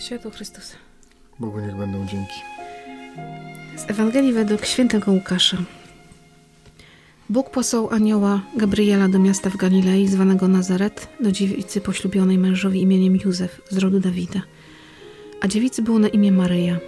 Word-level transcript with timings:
Światło 0.00 0.30
Chrystusa. 0.30 0.76
Bogu 1.38 1.60
niech 1.60 1.76
będą 1.76 2.06
dzięki. 2.06 2.34
Z 3.76 3.90
Ewangelii 3.90 4.32
według 4.32 4.64
świętego 4.64 5.12
Łukasza. 5.12 5.56
Bóg 7.30 7.50
posłał 7.50 7.90
anioła 7.90 8.42
Gabriela 8.56 9.08
do 9.08 9.18
miasta 9.18 9.50
w 9.50 9.56
Galilei 9.56 10.08
zwanego 10.08 10.48
Nazaret, 10.48 11.08
do 11.20 11.32
dziewicy 11.32 11.80
poślubionej 11.80 12.38
mężowi 12.38 12.82
imieniem 12.82 13.16
Józef 13.24 13.60
z 13.70 13.78
rodu 13.78 14.00
Dawida. 14.00 14.42
A 15.40 15.48
dziewicy 15.48 15.82
było 15.82 15.98
na 15.98 16.08
imię 16.08 16.32
Maryja. 16.32 16.78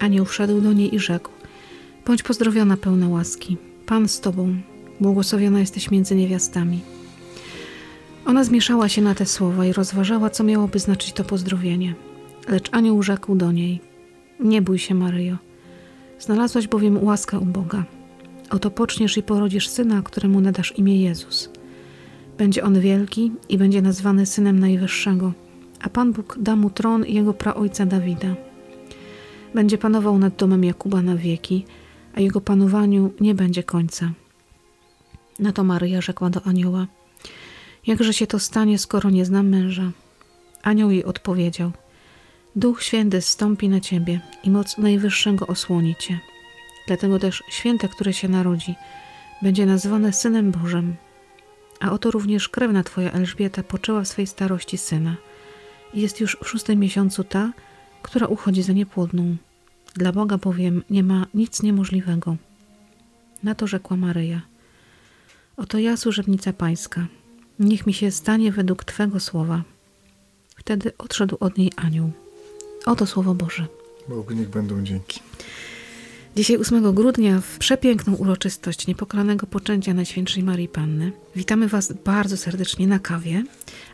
Anioł 0.00 0.24
wszedł 0.24 0.60
do 0.60 0.72
niej 0.72 0.94
i 0.94 0.98
rzekł: 0.98 1.30
Bądź 2.06 2.22
pozdrowiona, 2.22 2.76
pełna 2.76 3.08
łaski. 3.08 3.56
Pan 3.86 4.08
z 4.08 4.20
tobą, 4.20 4.56
błogosławiona 5.00 5.60
jesteś 5.60 5.90
między 5.90 6.14
niewiastami. 6.14 6.80
Ona 8.26 8.44
zmieszała 8.44 8.88
się 8.88 9.02
na 9.02 9.14
te 9.14 9.26
słowa 9.26 9.66
i 9.66 9.72
rozważała, 9.72 10.30
co 10.30 10.44
miałoby 10.44 10.78
znaczyć 10.78 11.12
to 11.12 11.24
pozdrowienie. 11.24 11.94
Lecz 12.48 12.68
anioł 12.72 13.02
rzekł 13.02 13.34
do 13.34 13.52
niej: 13.52 13.80
Nie 14.40 14.62
bój 14.62 14.78
się, 14.78 14.94
Maryjo. 14.94 15.36
Znalazłaś 16.18 16.68
bowiem 16.68 17.04
łaskę 17.04 17.38
u 17.38 17.44
Boga. 17.44 17.84
Oto 18.50 18.70
poczniesz 18.70 19.16
i 19.16 19.22
porodzisz 19.22 19.68
syna, 19.68 20.02
któremu 20.02 20.40
nadasz 20.40 20.78
imię 20.78 21.02
Jezus. 21.02 21.50
Będzie 22.38 22.64
on 22.64 22.80
wielki 22.80 23.32
i 23.48 23.58
będzie 23.58 23.82
nazwany 23.82 24.26
synem 24.26 24.58
Najwyższego, 24.58 25.32
a 25.80 25.88
Pan 25.88 26.12
Bóg 26.12 26.38
da 26.40 26.56
mu 26.56 26.70
tron 26.70 27.04
jego 27.06 27.34
praojca 27.34 27.86
Dawida. 27.86 28.34
Będzie 29.54 29.78
panował 29.78 30.18
nad 30.18 30.36
domem 30.36 30.64
Jakuba 30.64 31.02
na 31.02 31.16
wieki, 31.16 31.64
a 32.14 32.20
jego 32.20 32.40
panowaniu 32.40 33.12
nie 33.20 33.34
będzie 33.34 33.62
końca. 33.62 34.12
Na 35.38 35.52
to 35.52 35.64
Maryja 35.64 36.00
rzekła 36.00 36.30
do 36.30 36.42
anioła: 36.42 36.86
Jakże 37.86 38.14
się 38.14 38.26
to 38.26 38.38
stanie, 38.38 38.78
skoro 38.78 39.10
nie 39.10 39.24
znam 39.24 39.48
męża? 39.48 39.90
Anioł 40.62 40.90
jej 40.90 41.04
odpowiedział: 41.04 41.72
Duch 42.56 42.82
Święty 42.82 43.20
zstąpi 43.20 43.68
na 43.68 43.80
ciebie 43.80 44.20
i 44.44 44.50
moc 44.50 44.78
Najwyższego 44.78 45.46
osłoni 45.46 45.96
cię. 45.98 46.20
Dlatego 46.86 47.18
też 47.18 47.42
święte, 47.48 47.88
które 47.88 48.12
się 48.12 48.28
narodzi, 48.28 48.74
będzie 49.42 49.66
nazwane 49.66 50.12
Synem 50.12 50.50
Bożym. 50.50 50.96
A 51.80 51.92
oto 51.92 52.10
również 52.10 52.48
krewna 52.48 52.82
twoja 52.82 53.12
Elżbieta 53.12 53.62
poczęła 53.62 54.00
w 54.00 54.08
swej 54.08 54.26
starości 54.26 54.78
syna. 54.78 55.16
Jest 55.94 56.20
już 56.20 56.36
w 56.44 56.48
szóstym 56.48 56.78
miesiącu 56.78 57.24
ta, 57.24 57.52
która 58.02 58.26
uchodzi 58.26 58.62
za 58.62 58.72
niepłodną. 58.72 59.36
Dla 59.96 60.12
Boga 60.12 60.38
bowiem 60.38 60.82
nie 60.90 61.02
ma 61.02 61.26
nic 61.34 61.62
niemożliwego. 61.62 62.36
Na 63.42 63.54
to 63.54 63.66
rzekła 63.66 63.96
Maryja. 63.96 64.42
Oto 65.56 65.78
ja, 65.78 65.96
służebnica 65.96 66.52
pańska. 66.52 67.06
Niech 67.58 67.86
mi 67.86 67.94
się 67.94 68.10
stanie 68.10 68.52
według 68.52 68.84
Twego 68.84 69.20
słowa. 69.20 69.62
Wtedy 70.56 70.92
odszedł 70.98 71.36
od 71.40 71.58
niej 71.58 71.72
anioł. 71.76 72.12
Oto 72.86 73.06
słowo 73.06 73.34
Boże. 73.34 73.66
Bogu 74.08 74.34
niech 74.34 74.48
będą 74.48 74.84
dzięki. 74.84 75.20
Dzisiaj 76.36 76.56
8 76.56 76.94
grudnia 76.94 77.40
w 77.40 77.58
przepiękną 77.58 78.14
uroczystość 78.14 78.86
niepokalanego 78.86 79.46
poczęcia 79.46 79.94
Najświętszej 79.94 80.42
Marii 80.42 80.68
Panny. 80.68 81.12
Witamy 81.36 81.68
Was 81.68 81.92
bardzo 81.92 82.36
serdecznie 82.36 82.86
na 82.86 82.98
kawie, 82.98 83.44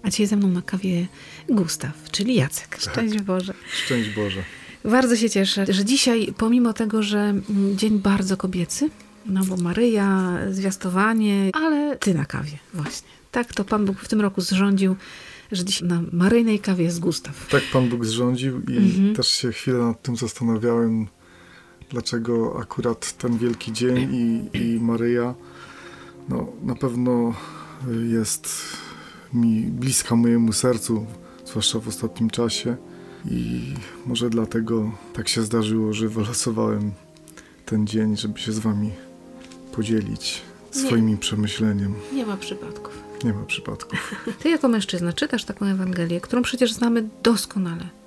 a 0.03 0.11
dzisiaj 0.11 0.27
ze 0.27 0.37
mną 0.37 0.49
na 0.49 0.63
kawie 0.63 1.07
Gustaw, 1.49 2.11
czyli 2.11 2.35
Jacek. 2.35 2.77
Szczęść 2.81 3.15
tak. 3.15 3.25
Boże. 3.25 3.55
Szczęść 3.73 4.11
Boże. 4.11 4.43
Bardzo 4.85 5.17
się 5.17 5.31
cieszę, 5.31 5.67
że 5.69 5.85
dzisiaj, 5.85 6.35
pomimo 6.37 6.73
tego, 6.73 7.03
że 7.03 7.19
mm, 7.19 7.45
dzień 7.77 7.99
bardzo 7.99 8.37
kobiecy, 8.37 8.91
no 9.27 9.45
bo 9.45 9.57
Maryja, 9.57 10.39
zwiastowanie, 10.51 11.51
ale 11.53 11.97
Ty 11.97 12.15
na 12.15 12.25
kawie 12.25 12.59
właśnie. 12.75 13.09
Tak 13.31 13.55
to 13.55 13.65
Pan 13.65 13.85
Bóg 13.85 14.01
w 14.01 14.09
tym 14.09 14.21
roku 14.21 14.41
zrządził 14.41 14.97
że 15.53 15.65
dziś 15.65 15.83
na 15.83 16.03
maryjnej 16.13 16.59
kawie 16.59 16.85
jest 16.85 17.01
Gustaw. 17.01 17.49
Tak 17.49 17.63
Pan 17.73 17.89
Bóg 17.89 18.05
zrządził 18.05 18.61
i 18.61 18.77
mhm. 18.77 19.15
też 19.15 19.29
się 19.29 19.53
chwilę 19.53 19.79
nad 19.79 20.03
tym 20.03 20.17
zastanawiałem, 20.17 21.07
dlaczego 21.91 22.59
akurat 22.61 23.13
ten 23.13 23.39
wielki 23.39 23.73
dzień 23.73 24.15
i, 24.15 24.59
i 24.59 24.81
Maryja 24.81 25.35
no, 26.29 26.53
na 26.63 26.75
pewno 26.75 27.35
jest 28.09 28.49
mi 29.33 29.63
bliska 29.63 30.17
mojemu 30.17 30.53
sercu, 30.53 31.07
zwłaszcza 31.47 31.81
w 31.81 31.89
ostatnim 31.89 32.31
czasie. 32.31 32.77
I 33.31 33.75
może 34.07 34.31
dlatego 34.31 34.93
tak 35.13 35.29
się 35.29 35.43
zdarzyło, 35.43 35.93
że 35.93 36.09
wylosowałem 36.09 36.93
ten 37.67 37.87
dzień, 37.87 38.17
żeby 38.17 38.39
się 38.39 38.53
z 38.53 38.59
wami 38.59 38.91
podzielić 39.73 40.43
swoimi 40.71 41.13
nie, 41.13 41.19
przemyśleniem. 41.19 41.95
Nie 42.13 42.27
ma 42.27 42.37
przypadków. 42.37 43.03
Nie 43.25 43.33
ma 43.33 43.45
przypadków. 43.45 44.15
Ty 44.43 44.51
jako 44.51 44.69
mężczyzna 44.69 45.13
czytasz 45.13 45.45
taką 45.45 45.67
Ewangelię, 45.67 46.21
którą 46.21 46.43
przecież 46.43 46.73
znamy 46.73 47.09
doskonale. 47.23 48.00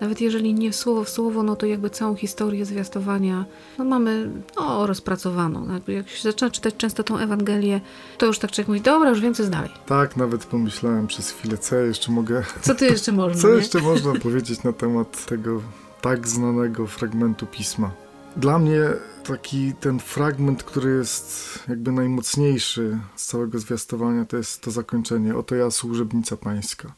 Nawet 0.00 0.20
jeżeli 0.20 0.54
nie 0.54 0.72
słowo 0.72 1.04
w 1.04 1.08
słowo, 1.08 1.42
no 1.42 1.56
to 1.56 1.66
jakby 1.66 1.90
całą 1.90 2.14
historię 2.14 2.64
zwiastowania 2.64 3.44
no 3.78 3.84
mamy 3.84 4.30
no, 4.56 4.86
rozpracowaną. 4.86 5.80
Jak 5.88 6.08
się 6.08 6.22
zaczyna 6.22 6.50
czytać 6.50 6.74
często 6.76 7.04
tą 7.04 7.18
Ewangelię, 7.18 7.80
to 8.18 8.26
już 8.26 8.38
tak 8.38 8.50
człowiek 8.50 8.68
mówi, 8.68 8.80
dobra, 8.80 9.10
już 9.10 9.20
wiem 9.20 9.34
co 9.34 9.42
jest 9.42 9.52
dalej. 9.52 9.70
Tak, 9.86 10.16
nawet 10.16 10.44
pomyślałem 10.44 11.06
przez 11.06 11.30
chwilę, 11.30 11.58
co 11.58 11.76
jeszcze 11.76 12.12
mogę... 12.12 12.44
Co 12.60 12.74
tu 12.74 12.84
jeszcze 12.84 13.12
można, 13.12 13.40
Co 13.42 13.48
nie? 13.48 13.54
jeszcze 13.54 13.80
można 13.80 14.14
powiedzieć 14.14 14.62
na 14.62 14.72
temat 14.72 15.26
tego 15.26 15.62
tak 16.00 16.28
znanego 16.28 16.86
fragmentu 16.86 17.46
Pisma. 17.46 17.90
Dla 18.36 18.58
mnie 18.58 18.80
taki 19.24 19.72
ten 19.80 20.00
fragment, 20.00 20.62
który 20.62 20.90
jest 20.90 21.58
jakby 21.68 21.92
najmocniejszy 21.92 22.98
z 23.16 23.26
całego 23.26 23.58
zwiastowania, 23.58 24.24
to 24.24 24.36
jest 24.36 24.60
to 24.60 24.70
zakończenie. 24.70 25.36
Oto 25.36 25.54
ja, 25.54 25.70
służebnica 25.70 26.36
pańska. 26.36 26.92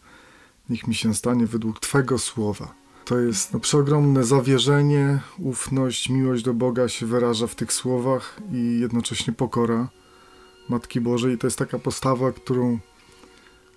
Niech 0.71 0.87
mi 0.87 0.94
się 0.94 1.15
stanie 1.15 1.47
według 1.47 1.81
Twego 1.81 2.19
słowa. 2.19 2.80
To 3.10 3.19
jest 3.19 3.53
no, 3.53 3.60
przeogromne 3.60 4.25
zawierzenie, 4.25 5.21
ufność, 5.38 6.09
miłość 6.09 6.43
do 6.43 6.54
Boga 6.54 6.88
się 6.88 7.06
wyraża 7.06 7.47
w 7.47 7.54
tych 7.54 7.72
słowach 7.72 8.41
i 8.53 8.81
jednocześnie 8.81 9.32
pokora 9.32 9.88
Matki 10.69 11.00
Bożej. 11.00 11.38
To 11.38 11.47
jest 11.47 11.59
taka 11.59 11.78
postawa, 11.78 12.32
którą 12.32 12.78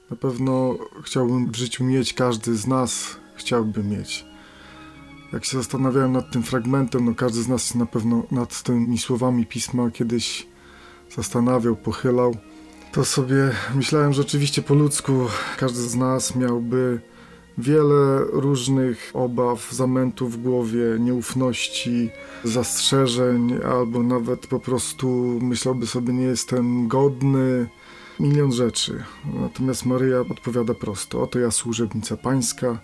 na 0.10 0.16
pewno 0.16 0.78
chciałbym 1.04 1.52
w 1.52 1.56
życiu 1.56 1.84
mieć, 1.84 2.14
każdy 2.14 2.56
z 2.56 2.68
nas 2.68 3.16
chciałby 3.36 3.84
mieć. 3.84 4.26
Jak 5.32 5.46
się 5.46 5.58
zastanawiałem 5.58 6.12
nad 6.12 6.32
tym 6.32 6.44
fragmentem, 6.44 7.06
no 7.06 7.16
każdy 7.16 7.44
z 7.44 7.48
nas 7.48 7.66
się 7.66 7.80
na 7.80 7.86
pewno 7.86 8.24
nad 8.32 8.64
tymi 8.64 8.98
słowami 8.98 9.46
pisma 9.46 9.92
kiedyś 9.92 10.48
zastanawiał, 11.16 11.76
pochylał, 11.76 12.36
to 12.92 13.06
sobie 13.06 13.52
myślałem, 13.76 14.14
że 14.14 14.22
oczywiście 14.22 14.62
po 14.62 14.74
ludzku. 14.74 15.28
Każdy 15.58 15.82
z 15.82 15.96
nas 15.96 16.36
miałby 16.36 17.13
wiele 17.58 18.20
różnych 18.32 19.12
obaw, 19.14 19.72
zamętów 19.72 20.34
w 20.34 20.42
głowie, 20.42 20.98
nieufności, 21.00 22.10
zastrzeżeń, 22.44 23.54
albo 23.66 24.04
nawet 24.04 24.48
po 24.48 24.60
prostu 24.60 25.08
myślałby 25.42 25.88
sobie, 25.88 26.14
nie 26.14 26.26
jestem 26.26 26.88
godny, 26.88 27.70
milion 28.20 28.52
rzeczy. 28.52 29.04
Natomiast 29.34 29.86
Maryja 29.86 30.20
odpowiada 30.20 30.74
prosto: 30.74 31.22
Oto 31.22 31.40
ja, 31.40 31.52
służebnica 31.52 32.18
Pańska. 32.18 32.80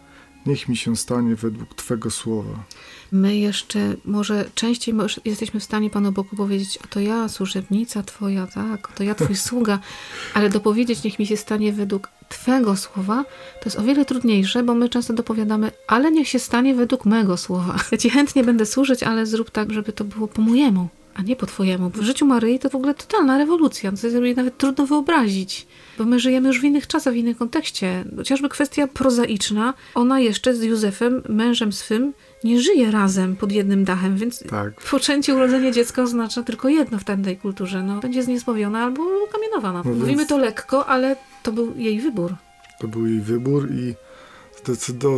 Niech 0.45 0.69
mi 0.69 0.77
się 0.77 0.95
stanie 0.95 1.35
według 1.35 1.73
Twego 1.73 2.11
słowa. 2.11 2.63
My 3.11 3.37
jeszcze 3.37 3.95
może 4.05 4.49
częściej 4.55 4.95
jesteśmy 5.25 5.59
w 5.59 5.63
stanie 5.63 5.89
Panu 5.89 6.11
Bogu 6.11 6.35
powiedzieć, 6.35 6.79
oto 6.83 6.99
ja, 6.99 7.29
służebnica 7.29 8.03
Twoja, 8.03 8.47
tak, 8.47 8.87
to 8.95 9.03
ja 9.03 9.15
Twój 9.15 9.35
sługa, 9.35 9.79
ale 10.33 10.49
dopowiedzieć, 10.49 11.03
niech 11.03 11.19
mi 11.19 11.27
się 11.27 11.37
stanie 11.37 11.73
według 11.73 12.09
Twego 12.29 12.77
słowa, 12.77 13.25
to 13.59 13.65
jest 13.65 13.79
o 13.79 13.83
wiele 13.83 14.05
trudniejsze, 14.05 14.63
bo 14.63 14.75
my 14.75 14.89
często 14.89 15.13
dopowiadamy, 15.13 15.71
ale 15.87 16.11
niech 16.11 16.27
się 16.27 16.39
stanie 16.39 16.75
według 16.75 17.05
mego 17.05 17.37
słowa. 17.37 17.75
Ja 17.91 17.97
Ci 17.97 18.09
chętnie 18.09 18.43
będę 18.43 18.65
służyć, 18.65 19.03
ale 19.03 19.25
zrób 19.25 19.51
tak, 19.51 19.73
żeby 19.73 19.93
to 19.93 20.03
było 20.03 20.27
po 20.27 20.41
mojemu, 20.41 20.87
a 21.13 21.21
nie 21.21 21.35
po 21.35 21.45
Twojemu. 21.45 21.89
W 21.89 22.01
życiu 22.01 22.25
Maryi 22.25 22.59
to 22.59 22.69
w 22.69 22.75
ogóle 22.75 22.93
totalna 22.93 23.37
rewolucja, 23.37 23.91
to 23.91 23.97
sobie 23.97 24.35
nawet 24.35 24.57
trudno 24.57 24.85
wyobrazić 24.85 25.67
bo 25.99 26.05
my 26.05 26.19
żyjemy 26.19 26.47
już 26.47 26.61
w 26.61 26.63
innych 26.63 26.87
czasach, 26.87 27.13
w 27.13 27.17
innym 27.17 27.35
kontekście. 27.35 28.05
Chociażby 28.17 28.49
kwestia 28.49 28.87
prozaiczna, 28.87 29.73
ona 29.95 30.19
jeszcze 30.19 30.55
z 30.55 30.63
Józefem, 30.63 31.23
mężem 31.29 31.73
swym, 31.73 32.13
nie 32.43 32.61
żyje 32.61 32.91
razem 32.91 33.35
pod 33.35 33.51
jednym 33.51 33.85
dachem, 33.85 34.17
więc 34.17 34.43
tak. 34.49 34.73
poczęcie, 34.81 35.35
urodzenie 35.35 35.71
dziecka 35.71 36.01
oznacza 36.01 36.43
tylko 36.43 36.69
jedno 36.69 36.99
w 36.99 37.03
tamtej 37.03 37.37
kulturze. 37.37 37.83
No, 37.83 37.99
będzie 37.99 38.23
zniesławiona 38.23 38.83
albo 38.83 39.03
kamienowana. 39.31 39.81
No 39.85 39.91
Mówimy 39.91 40.25
to 40.25 40.37
lekko, 40.37 40.85
ale 40.85 41.15
to 41.43 41.51
był 41.51 41.77
jej 41.77 42.01
wybór. 42.01 42.35
To 42.79 42.87
był 42.87 43.07
jej 43.07 43.21
wybór 43.21 43.71
i 43.71 43.95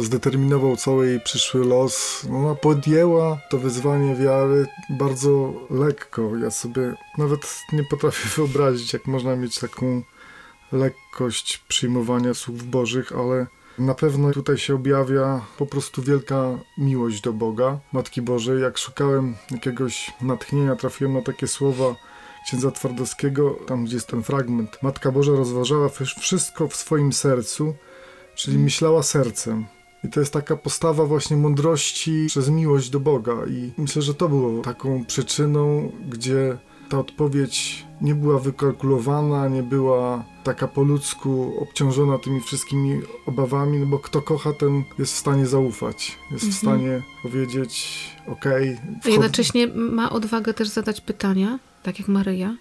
zdeterminował 0.01 0.77
cały 0.77 1.07
jej 1.07 1.19
przyszły 1.19 1.65
los. 1.65 2.25
Ona 2.31 2.55
podjęła 2.55 3.37
to 3.49 3.57
wyzwanie 3.57 4.15
wiary 4.15 4.65
bardzo 4.89 5.53
lekko. 5.69 6.37
Ja 6.37 6.51
sobie 6.51 6.93
nawet 7.17 7.59
nie 7.73 7.83
potrafię 7.83 8.29
wyobrazić, 8.35 8.93
jak 8.93 9.07
można 9.07 9.35
mieć 9.35 9.59
taką 9.59 10.01
lekkość 10.71 11.57
przyjmowania 11.67 12.33
słów 12.33 12.69
Bożych, 12.69 13.11
ale 13.11 13.47
na 13.79 13.93
pewno 13.93 14.31
tutaj 14.31 14.57
się 14.57 14.75
objawia 14.75 15.41
po 15.57 15.65
prostu 15.65 16.01
wielka 16.01 16.59
miłość 16.77 17.21
do 17.21 17.33
Boga, 17.33 17.79
Matki 17.93 18.21
Bożej. 18.21 18.61
Jak 18.61 18.77
szukałem 18.77 19.35
jakiegoś 19.51 20.13
natchnienia, 20.21 20.75
trafiłem 20.75 21.13
na 21.13 21.21
takie 21.21 21.47
słowa, 21.47 21.95
księdza 22.45 22.71
Twardowskiego, 22.71 23.59
tam 23.67 23.85
gdzie 23.85 23.95
jest 23.95 24.07
ten 24.07 24.23
fragment. 24.23 24.77
Matka 24.83 25.11
Boża 25.11 25.31
rozważała 25.31 25.89
wszystko 26.19 26.67
w 26.67 26.75
swoim 26.75 27.13
sercu, 27.13 27.73
czyli 28.35 28.55
mm. 28.55 28.63
myślała 28.63 29.03
sercem. 29.03 29.65
I 30.03 30.09
to 30.09 30.19
jest 30.19 30.33
taka 30.33 30.57
postawa 30.57 31.05
właśnie 31.05 31.37
mądrości 31.37 32.25
przez 32.27 32.49
miłość 32.49 32.89
do 32.89 32.99
Boga. 32.99 33.33
I 33.47 33.71
myślę, 33.77 34.01
że 34.01 34.13
to 34.13 34.29
było 34.29 34.61
taką 34.61 35.05
przyczyną, 35.05 35.91
gdzie 36.09 36.57
ta 36.91 36.99
odpowiedź 36.99 37.85
nie 38.01 38.15
była 38.15 38.39
wykalkulowana, 38.39 39.47
nie 39.47 39.63
była 39.63 40.23
taka 40.43 40.67
po 40.67 40.83
ludzku 40.83 41.53
obciążona 41.59 42.17
tymi 42.17 42.41
wszystkimi 42.41 43.01
obawami, 43.25 43.79
no 43.79 43.85
bo 43.85 43.99
kto 43.99 44.21
kocha, 44.21 44.53
ten 44.53 44.83
jest 44.99 45.13
w 45.13 45.17
stanie 45.17 45.47
zaufać, 45.47 46.17
jest 46.31 46.45
mhm. 46.45 46.51
w 46.51 46.55
stanie 46.55 47.01
powiedzieć 47.23 47.99
okej. 48.27 48.77
Okay, 48.99 49.11
jednocześnie 49.11 49.67
ma 49.67 50.09
odwagę 50.09 50.53
też 50.53 50.67
zadać 50.67 51.01
pytania, 51.01 51.59
tak 51.83 51.99
jak 51.99 52.07
Maryja. 52.07 52.55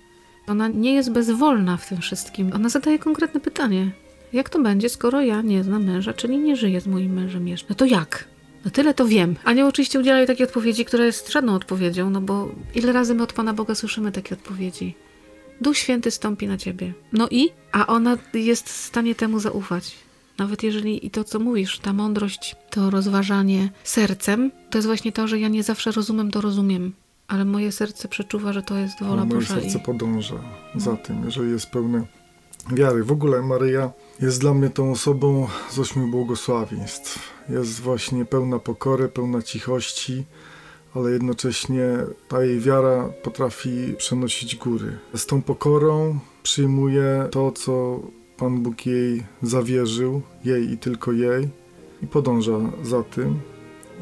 Ona 0.47 0.69
nie 0.69 0.94
jest 0.94 1.12
bezwolna 1.12 1.76
w 1.76 1.88
tym 1.88 1.99
wszystkim. 1.99 2.53
Ona 2.55 2.69
zadaje 2.69 2.99
konkretne 2.99 3.41
pytanie. 3.41 3.91
Jak 4.33 4.49
to 4.49 4.62
będzie, 4.62 4.88
skoro 4.88 5.21
ja 5.21 5.43
nie 5.43 5.65
znam 5.65 5.85
męża, 5.85 6.12
czyli 6.12 6.38
nie 6.38 6.56
żyję 6.56 6.81
z 6.81 6.87
moim 6.87 7.12
mężem 7.12 7.49
jeszcze? 7.49 7.67
No 7.69 7.75
to 7.75 7.85
jak? 7.85 8.30
No 8.65 8.71
tyle 8.71 8.95
to 8.95 9.07
wiem. 9.07 9.37
Anioł 9.45 9.69
oczywiście 9.69 10.01
udziela 10.01 10.27
takiej 10.27 10.47
odpowiedzi, 10.47 10.85
która 10.85 11.05
jest 11.05 11.33
żadną 11.33 11.55
odpowiedzią, 11.55 12.11
no 12.11 12.21
bo 12.21 12.49
ile 12.75 12.93
razy 12.93 13.15
my 13.15 13.23
od 13.23 13.33
Pana 13.33 13.55
Boga 13.55 13.75
słyszymy 13.75 14.12
takie 14.12 14.35
odpowiedzi? 14.35 14.95
Duch 15.61 15.77
Święty 15.77 16.11
stąpi 16.11 16.47
na 16.47 16.57
ciebie. 16.57 16.93
No 17.12 17.29
i? 17.31 17.51
A 17.73 17.87
ona 17.87 18.19
jest 18.35 18.69
w 18.69 18.77
stanie 18.77 19.15
temu 19.15 19.41
zaufać. 19.41 19.97
Nawet 20.39 20.62
jeżeli 20.62 21.07
i 21.07 21.11
to, 21.11 21.25
co 21.25 21.39
mówisz, 21.39 21.79
ta 21.79 21.93
mądrość, 21.93 22.57
to 22.71 22.91
rozważanie 22.91 23.71
sercem, 23.85 24.51
to 24.71 24.79
jest 24.79 24.87
właśnie 24.87 25.12
to, 25.12 25.29
że 25.29 25.39
ja 25.39 25.49
nie 25.49 25.62
zawsze 25.62 25.93
rozumiem, 25.93 26.31
to 26.31 26.41
rozumiem. 26.41 26.93
Ale 27.29 27.45
moje 27.45 27.73
serce 27.73 28.09
przeczuwa, 28.09 28.53
że 28.53 28.62
to 28.62 28.77
jest 28.77 29.01
wola 29.01 29.25
moje 29.25 29.29
Boża. 29.29 29.55
Moje 29.55 29.62
serce 29.62 29.79
i... 29.79 29.83
podąża 29.83 30.35
no. 30.75 30.81
za 30.81 30.97
tym, 30.97 31.25
jeżeli 31.25 31.51
jest 31.51 31.67
pełne 31.67 32.07
wiary. 32.73 33.05
W 33.05 33.12
ogóle 33.12 33.43
Maryja 33.43 33.93
jest 34.21 34.41
dla 34.41 34.55
mnie 34.55 34.71
tą 34.71 34.91
osobą 34.93 35.49
z 35.71 35.79
ośmiu 35.79 36.07
błogosławieństw. 36.07 37.30
Jest 37.50 37.81
właśnie 37.81 38.25
pełna 38.25 38.58
pokory, 38.58 39.08
pełna 39.08 39.43
cichości, 39.43 40.25
ale 40.94 41.11
jednocześnie 41.11 41.85
ta 42.29 42.44
jej 42.44 42.61
wiara 42.61 43.08
potrafi 43.23 43.94
przenosić 43.99 44.56
góry. 44.56 44.99
Z 45.14 45.26
tą 45.26 45.43
pokorą 45.43 46.19
przyjmuje 46.43 47.29
to, 47.31 47.52
co 47.52 48.00
Pan 48.37 48.62
Bóg 48.62 48.87
jej 48.87 49.23
zawierzył, 49.43 50.23
jej 50.44 50.73
i 50.73 50.79
tylko 50.79 51.12
jej, 51.12 51.49
i 52.02 52.06
podąża 52.06 52.58
za 52.82 53.02
tym. 53.02 53.41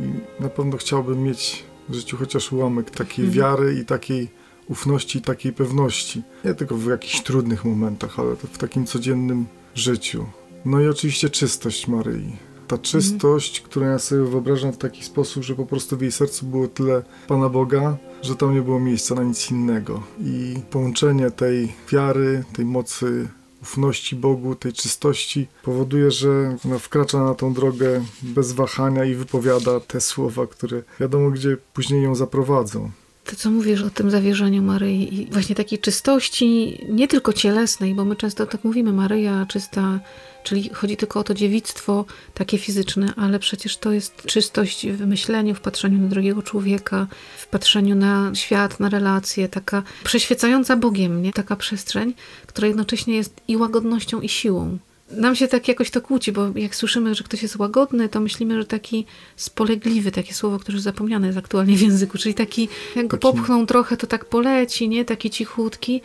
I 0.00 0.42
na 0.42 0.48
pewno 0.48 0.76
chciałbym 0.76 1.22
mieć 1.22 1.64
w 1.88 1.94
życiu 1.94 2.16
chociaż 2.16 2.52
ułamek 2.52 2.90
takiej 2.90 3.24
mhm. 3.24 3.42
wiary 3.42 3.74
i 3.80 3.84
takiej 3.84 4.28
ufności 4.68 5.18
i 5.18 5.22
takiej 5.22 5.52
pewności. 5.52 6.22
Nie 6.44 6.54
tylko 6.54 6.76
w 6.76 6.86
jakichś 6.86 7.20
trudnych 7.20 7.64
momentach, 7.64 8.18
ale 8.18 8.36
w 8.36 8.58
takim 8.58 8.86
codziennym 8.86 9.46
życiu. 9.74 10.26
No 10.64 10.80
i 10.80 10.88
oczywiście 10.88 11.30
czystość 11.30 11.88
Maryi. 11.88 12.32
Ta 12.68 12.78
czystość, 12.78 13.60
którą 13.60 13.86
ja 13.86 13.98
sobie 13.98 14.24
wyobrażam 14.24 14.72
w 14.72 14.78
taki 14.78 15.04
sposób, 15.04 15.42
że 15.42 15.54
po 15.54 15.66
prostu 15.66 15.96
w 15.96 16.02
jej 16.02 16.12
sercu 16.12 16.46
było 16.46 16.68
tyle 16.68 17.02
Pana 17.28 17.48
Boga, 17.48 17.96
że 18.22 18.36
tam 18.36 18.54
nie 18.54 18.62
było 18.62 18.80
miejsca 18.80 19.14
na 19.14 19.22
nic 19.22 19.50
innego. 19.50 20.02
I 20.20 20.54
połączenie 20.70 21.30
tej 21.30 21.72
wiary, 21.92 22.44
tej 22.52 22.64
mocy 22.64 23.28
ufności 23.62 24.16
Bogu, 24.16 24.54
tej 24.54 24.72
czystości 24.72 25.46
powoduje, 25.62 26.10
że 26.10 26.56
ona 26.64 26.78
wkracza 26.78 27.24
na 27.24 27.34
tą 27.34 27.54
drogę 27.54 28.04
bez 28.22 28.52
wahania 28.52 29.04
i 29.04 29.14
wypowiada 29.14 29.80
te 29.80 30.00
słowa, 30.00 30.46
które 30.46 30.82
wiadomo 31.00 31.30
gdzie 31.30 31.56
później 31.74 32.02
ją 32.02 32.14
zaprowadzą. 32.14 32.90
To, 33.30 33.36
co 33.36 33.50
mówisz 33.50 33.82
o 33.82 33.90
tym 33.90 34.10
zawierzeniu 34.10 34.62
Maryi 34.62 35.20
i 35.20 35.26
właśnie 35.26 35.54
takiej 35.54 35.78
czystości, 35.78 36.78
nie 36.88 37.08
tylko 37.08 37.32
cielesnej, 37.32 37.94
bo 37.94 38.04
my 38.04 38.16
często 38.16 38.46
tak 38.46 38.64
mówimy, 38.64 38.92
Maryja 38.92 39.46
czysta, 39.48 40.00
czyli 40.44 40.70
chodzi 40.74 40.96
tylko 40.96 41.20
o 41.20 41.24
to 41.24 41.34
dziewictwo 41.34 42.04
takie 42.34 42.58
fizyczne, 42.58 43.12
ale 43.16 43.38
przecież 43.38 43.76
to 43.76 43.92
jest 43.92 44.22
czystość 44.26 44.86
w 44.86 45.06
myśleniu, 45.06 45.54
w 45.54 45.60
patrzeniu 45.60 45.98
na 45.98 46.08
drugiego 46.08 46.42
człowieka, 46.42 47.06
w 47.38 47.46
patrzeniu 47.46 47.94
na 47.94 48.30
świat, 48.34 48.80
na 48.80 48.88
relacje, 48.88 49.48
taka 49.48 49.82
przeświecająca 50.04 50.76
Bogiem, 50.76 51.22
nie? 51.22 51.32
Taka 51.32 51.56
przestrzeń, 51.56 52.14
która 52.46 52.68
jednocześnie 52.68 53.16
jest 53.16 53.40
i 53.48 53.56
łagodnością, 53.56 54.20
i 54.20 54.28
siłą. 54.28 54.78
Nam 55.10 55.36
się 55.36 55.48
tak 55.48 55.68
jakoś 55.68 55.90
to 55.90 56.00
kłóci, 56.00 56.32
bo 56.32 56.48
jak 56.54 56.74
słyszymy, 56.74 57.14
że 57.14 57.24
ktoś 57.24 57.42
jest 57.42 57.56
łagodny, 57.56 58.08
to 58.08 58.20
myślimy, 58.20 58.58
że 58.58 58.66
taki 58.66 59.06
spolegliwy, 59.36 60.12
takie 60.12 60.34
słowo, 60.34 60.58
które 60.58 60.76
już 60.76 60.82
zapomniane 60.82 61.26
jest 61.26 61.38
aktualnie 61.38 61.76
w 61.76 61.80
języku, 61.80 62.18
czyli 62.18 62.34
taki, 62.34 62.68
jak 62.96 63.06
go 63.06 63.16
popchną 63.16 63.66
trochę, 63.66 63.96
to 63.96 64.06
tak 64.06 64.24
poleci, 64.24 64.88
nie? 64.88 65.04
Taki 65.04 65.30
cichutki. 65.30 66.00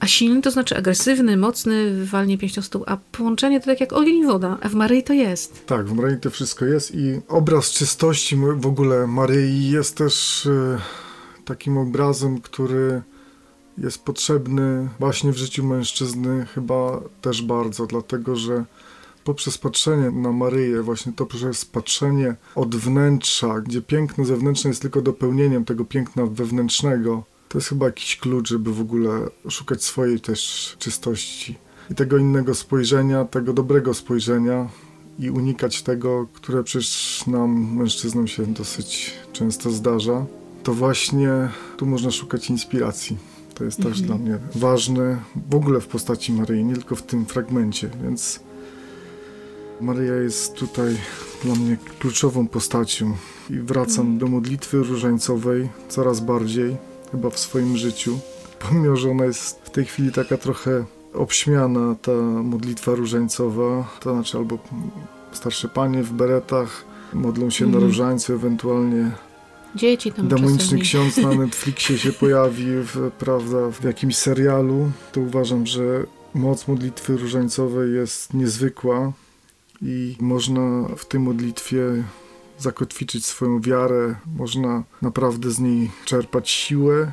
A 0.00 0.06
silny 0.06 0.42
to 0.42 0.50
znaczy 0.50 0.76
agresywny, 0.76 1.36
mocny, 1.36 2.04
walnie 2.04 2.38
pięścią 2.38 2.62
stół, 2.62 2.84
a 2.86 2.96
połączenie 3.12 3.60
to 3.60 3.66
tak 3.66 3.80
jak 3.80 3.92
ogień 3.92 4.16
i 4.16 4.26
woda, 4.26 4.58
a 4.60 4.68
w 4.68 4.74
Maryi 4.74 5.02
to 5.02 5.12
jest. 5.12 5.66
Tak, 5.66 5.86
w 5.86 5.92
Maryi 5.92 6.20
to 6.20 6.30
wszystko 6.30 6.64
jest 6.64 6.94
i 6.94 7.20
obraz 7.28 7.70
czystości 7.70 8.36
w 8.56 8.66
ogóle 8.66 9.06
Maryi 9.06 9.70
jest 9.70 9.96
też 9.96 10.46
e, 10.46 10.78
takim 11.44 11.78
obrazem, 11.78 12.40
który 12.40 13.02
jest 13.78 14.04
potrzebny 14.04 14.88
właśnie 14.98 15.32
w 15.32 15.36
życiu 15.36 15.64
mężczyzny 15.64 16.46
chyba 16.54 17.00
też 17.22 17.42
bardzo, 17.42 17.86
dlatego 17.86 18.36
że 18.36 18.64
poprzez 19.24 19.58
patrzenie 19.58 20.10
na 20.10 20.32
Maryję, 20.32 20.82
właśnie 20.82 21.12
to 21.12 21.26
przez 21.26 21.64
patrzenie 21.64 22.36
od 22.54 22.76
wnętrza, 22.76 23.60
gdzie 23.60 23.82
piękno 23.82 24.24
zewnętrzne 24.24 24.70
jest 24.70 24.82
tylko 24.82 25.02
dopełnieniem 25.02 25.64
tego 25.64 25.84
piękna 25.84 26.26
wewnętrznego, 26.26 27.24
to 27.48 27.58
jest 27.58 27.68
chyba 27.68 27.86
jakiś 27.86 28.16
klucz, 28.16 28.48
żeby 28.48 28.72
w 28.72 28.80
ogóle 28.80 29.10
szukać 29.48 29.84
swojej 29.84 30.20
też 30.20 30.76
czystości 30.78 31.58
i 31.90 31.94
tego 31.94 32.18
innego 32.18 32.54
spojrzenia, 32.54 33.24
tego 33.24 33.52
dobrego 33.52 33.94
spojrzenia 33.94 34.68
i 35.18 35.30
unikać 35.30 35.82
tego, 35.82 36.26
które 36.32 36.64
przecież 36.64 37.26
nam, 37.26 37.74
mężczyznom 37.74 38.28
się 38.28 38.46
dosyć 38.46 39.14
często 39.32 39.70
zdarza, 39.70 40.26
to 40.62 40.74
właśnie 40.74 41.48
tu 41.76 41.86
można 41.86 42.10
szukać 42.10 42.50
inspiracji. 42.50 43.35
To 43.58 43.64
jest 43.64 43.76
też 43.76 44.00
mhm. 44.00 44.06
dla 44.06 44.18
mnie 44.18 44.38
ważne 44.54 45.18
w 45.50 45.54
ogóle 45.54 45.80
w 45.80 45.86
postaci 45.86 46.32
Maryi, 46.32 46.64
nie 46.64 46.74
tylko 46.74 46.96
w 46.96 47.02
tym 47.02 47.26
fragmencie, 47.26 47.90
więc 48.02 48.40
Maryja 49.80 50.14
jest 50.14 50.54
tutaj 50.54 50.96
dla 51.44 51.54
mnie 51.54 51.76
kluczową 51.98 52.48
postacią 52.48 53.14
i 53.50 53.58
wracam 53.58 54.00
mhm. 54.00 54.18
do 54.18 54.26
modlitwy 54.26 54.78
różańcowej 54.78 55.68
coraz 55.88 56.20
bardziej, 56.20 56.76
chyba 57.12 57.30
w 57.30 57.38
swoim 57.38 57.76
życiu, 57.76 58.18
pomimo, 58.68 58.96
że 58.96 59.10
ona 59.10 59.24
jest 59.24 59.60
w 59.64 59.70
tej 59.70 59.84
chwili 59.84 60.12
taka 60.12 60.36
trochę 60.36 60.84
obśmiana, 61.14 61.96
ta 62.02 62.12
modlitwa 62.42 62.94
różańcowa, 62.94 63.90
to 64.00 64.14
znaczy 64.14 64.38
albo 64.38 64.58
starsze 65.32 65.68
panie 65.68 66.02
w 66.02 66.12
beretach 66.12 66.84
modlą 67.12 67.50
się 67.50 67.64
na 67.64 67.72
mhm. 67.72 67.84
różańcu, 67.84 68.32
ewentualnie 68.32 69.10
Dzieci 69.76 70.12
tam 70.12 70.28
Demoniczny 70.28 70.78
ksiądz 70.78 71.16
na 71.16 71.34
Netflixie 71.44 71.98
się 71.98 72.12
pojawi, 72.12 72.64
w, 72.66 73.10
prawda, 73.18 73.70
w 73.70 73.84
jakimś 73.84 74.16
serialu, 74.16 74.90
to 75.12 75.20
uważam, 75.20 75.66
że 75.66 76.04
moc 76.34 76.68
modlitwy 76.68 77.16
różańcowej 77.16 77.94
jest 77.94 78.34
niezwykła 78.34 79.12
i 79.82 80.16
można 80.20 80.88
w 80.96 81.04
tej 81.04 81.20
modlitwie 81.20 82.04
zakotwiczyć 82.58 83.26
swoją 83.26 83.60
wiarę, 83.60 84.14
można 84.36 84.82
naprawdę 85.02 85.50
z 85.50 85.58
niej 85.58 85.90
czerpać 86.04 86.50
siłę. 86.50 87.12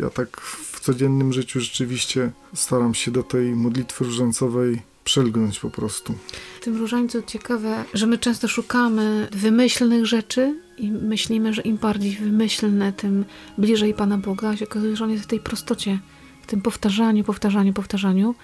Ja 0.00 0.10
tak 0.10 0.40
w 0.40 0.80
codziennym 0.80 1.32
życiu 1.32 1.60
rzeczywiście 1.60 2.30
staram 2.54 2.94
się 2.94 3.10
do 3.10 3.22
tej 3.22 3.56
modlitwy 3.56 4.04
różańcowej 4.04 4.82
przelgnąć 5.04 5.60
po 5.60 5.70
prostu. 5.70 6.14
W 6.60 6.64
tym 6.64 6.76
różańcu 6.76 7.22
ciekawe, 7.22 7.84
że 7.94 8.06
my 8.06 8.18
często 8.18 8.48
szukamy 8.48 9.28
wymyślnych 9.32 10.06
rzeczy 10.06 10.60
i 10.78 10.90
myślimy, 10.90 11.54
że 11.54 11.62
im 11.62 11.76
bardziej 11.76 12.12
wymyślne, 12.16 12.92
tym 12.92 13.24
bliżej 13.58 13.94
Pana 13.94 14.18
Boga, 14.18 14.56
się 14.56 14.64
okazuje, 14.64 14.96
że 14.96 15.04
On 15.04 15.10
jest 15.10 15.24
w 15.24 15.26
tej 15.26 15.40
prostocie, 15.40 15.98
w 16.42 16.46
tym 16.46 16.62
powtarzaniu, 16.62 17.24
powtarzaniu, 17.24 17.72
powtarzaniu, 17.72 18.34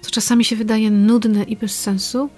co 0.00 0.10
czasami 0.10 0.44
się 0.44 0.56
wydaje 0.56 0.90
nudne 0.90 1.42
i 1.42 1.56
bez 1.56 1.80
sensu. 1.80 2.30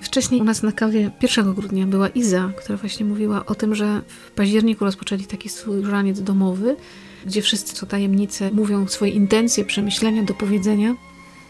Wcześniej 0.00 0.40
u 0.40 0.44
nas 0.44 0.62
na 0.62 0.72
kawie 0.72 1.10
1 1.22 1.54
grudnia 1.54 1.86
była 1.86 2.08
Iza, 2.08 2.52
która 2.56 2.78
właśnie 2.78 3.06
mówiła 3.06 3.46
o 3.46 3.54
tym, 3.54 3.74
że 3.74 4.02
w 4.08 4.30
październiku 4.30 4.84
rozpoczęli 4.84 5.24
taki 5.24 5.48
swój 5.48 5.80
różaniec 5.80 6.20
domowy, 6.20 6.76
gdzie 7.26 7.42
wszyscy 7.42 7.74
co 7.74 7.86
tajemnice 7.86 8.50
mówią 8.50 8.88
swoje 8.88 9.12
intencje, 9.12 9.64
przemyślenia, 9.64 10.22
do 10.22 10.34
powiedzenia 10.34 10.94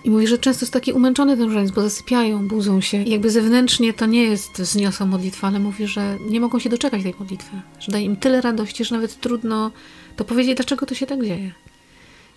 i 0.08 0.10
mówi, 0.10 0.26
że 0.26 0.38
często 0.38 0.64
jest 0.64 0.72
taki 0.72 0.92
umęczony 0.92 1.36
ten 1.36 1.46
różaniec, 1.46 1.70
bo 1.70 1.82
zasypiają, 1.82 2.48
budzą 2.48 2.80
się. 2.80 3.02
I 3.02 3.10
jakby 3.10 3.30
zewnętrznie 3.30 3.94
to 3.94 4.06
nie 4.06 4.22
jest 4.22 4.58
zniosą 4.58 5.06
modlitwa, 5.06 5.46
ale 5.48 5.58
mówi, 5.58 5.86
że 5.86 6.16
nie 6.30 6.40
mogą 6.40 6.58
się 6.58 6.70
doczekać 6.70 7.02
tej 7.02 7.14
modlitwy. 7.18 7.50
Że 7.80 7.92
daje 7.92 8.04
im 8.04 8.16
tyle 8.16 8.40
radości, 8.40 8.84
że 8.84 8.94
nawet 8.94 9.20
trudno 9.20 9.70
to 10.16 10.24
powiedzieć, 10.24 10.56
dlaczego 10.56 10.86
to 10.86 10.94
się 10.94 11.06
tak 11.06 11.24
dzieje. 11.24 11.52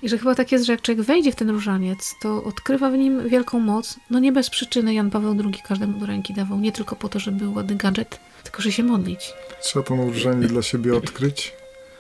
I 0.04 0.10
że 0.10 0.18
chyba 0.18 0.36
tak 0.36 0.52
jest, 0.52 0.66
że 0.66 0.74
jak 0.74 0.82
człowiek 0.82 1.06
wejdzie 1.06 1.32
w 1.32 1.36
ten 1.36 1.50
różaniec, 1.50 2.16
to 2.22 2.44
odkrywa 2.44 2.90
w 2.90 2.98
nim 2.98 3.30
wielką 3.30 3.60
moc. 3.60 4.00
No 4.10 4.20
nie 4.20 4.32
bez 4.32 4.50
przyczyny 4.50 4.94
Jan 4.94 5.12
Paweł 5.12 5.36
II 5.44 5.62
każdemu 5.68 6.00
do 6.00 6.06
ręki 6.06 6.34
dawał. 6.34 6.60
Nie 6.60 6.72
tylko 6.72 6.96
po 6.96 7.10
to, 7.10 7.20
żeby 7.20 7.38
był 7.38 7.54
ładny 7.54 7.76
gadżet, 7.76 8.20
tylko 8.44 8.62
że 8.62 8.72
się 8.72 8.84
modlić. 8.84 9.34
Trzeba 9.64 9.86
to 9.86 9.96
różanie 9.96 10.48
dla 10.48 10.62
siebie 10.62 10.98
odkryć 10.98 11.54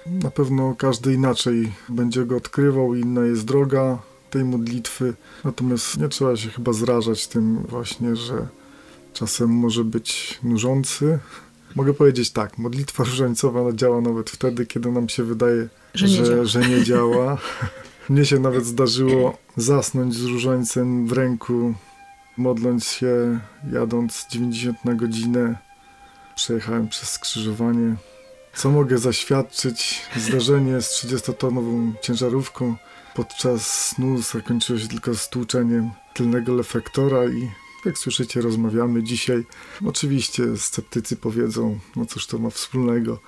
Na 0.05 0.31
pewno 0.31 0.75
każdy 0.75 1.13
inaczej 1.13 1.71
będzie 1.89 2.25
go 2.25 2.37
odkrywał, 2.37 2.95
inna 2.95 3.25
jest 3.25 3.45
droga 3.45 4.10
tej 4.31 4.43
modlitwy. 4.43 5.13
Natomiast 5.43 5.97
nie 5.97 6.09
trzeba 6.09 6.35
się 6.37 6.49
chyba 6.49 6.73
zrażać 6.73 7.27
tym 7.27 7.63
właśnie, 7.69 8.15
że 8.15 8.47
czasem 9.13 9.49
może 9.49 9.83
być 9.83 10.39
nużący. 10.43 11.19
Mogę 11.75 11.93
powiedzieć 11.93 12.31
tak, 12.31 12.57
modlitwa 12.57 13.03
różańcowa 13.03 13.73
działa 13.73 14.01
nawet 14.01 14.29
wtedy, 14.29 14.65
kiedy 14.65 14.91
nam 14.91 15.09
się 15.09 15.23
wydaje, 15.23 15.67
Że 15.93 16.07
nie 16.07 16.23
działa. 16.23 16.45
że 16.45 16.59
nie 16.59 16.83
działa. 16.83 17.37
Mnie 18.09 18.25
się 18.25 18.39
nawet 18.39 18.65
zdarzyło 18.65 19.37
zasnąć 19.57 20.15
z 20.15 20.25
różańcem 20.25 21.07
w 21.07 21.11
ręku, 21.11 21.73
modląc 22.37 22.85
się, 22.85 23.39
jadąc 23.73 24.25
90 24.31 24.85
na 24.85 24.93
godzinę. 24.93 25.57
Przejechałem 26.35 26.87
przez 26.87 27.09
skrzyżowanie. 27.09 27.95
Co 28.53 28.69
mogę 28.71 28.97
zaświadczyć? 28.97 30.01
Zdarzenie 30.17 30.81
z 30.81 30.89
30-tonową 31.05 31.91
ciężarówką 32.01 32.75
podczas 33.15 33.87
snu 33.89 34.21
zakończyło 34.21 34.79
się 34.79 34.87
tylko 34.87 35.15
stłuczeniem 35.15 35.91
tylnego 36.13 36.53
lefektora 36.53 37.25
i 37.25 37.51
jak 37.85 37.97
słyszycie, 37.97 38.41
rozmawiamy 38.41 39.03
dzisiaj. 39.03 39.45
Oczywiście 39.85 40.57
sceptycy 40.57 41.15
powiedzą, 41.15 41.79
no 41.95 42.05
cóż 42.05 42.27
to 42.27 42.37
ma 42.37 42.49
wspólnego, 42.49 43.19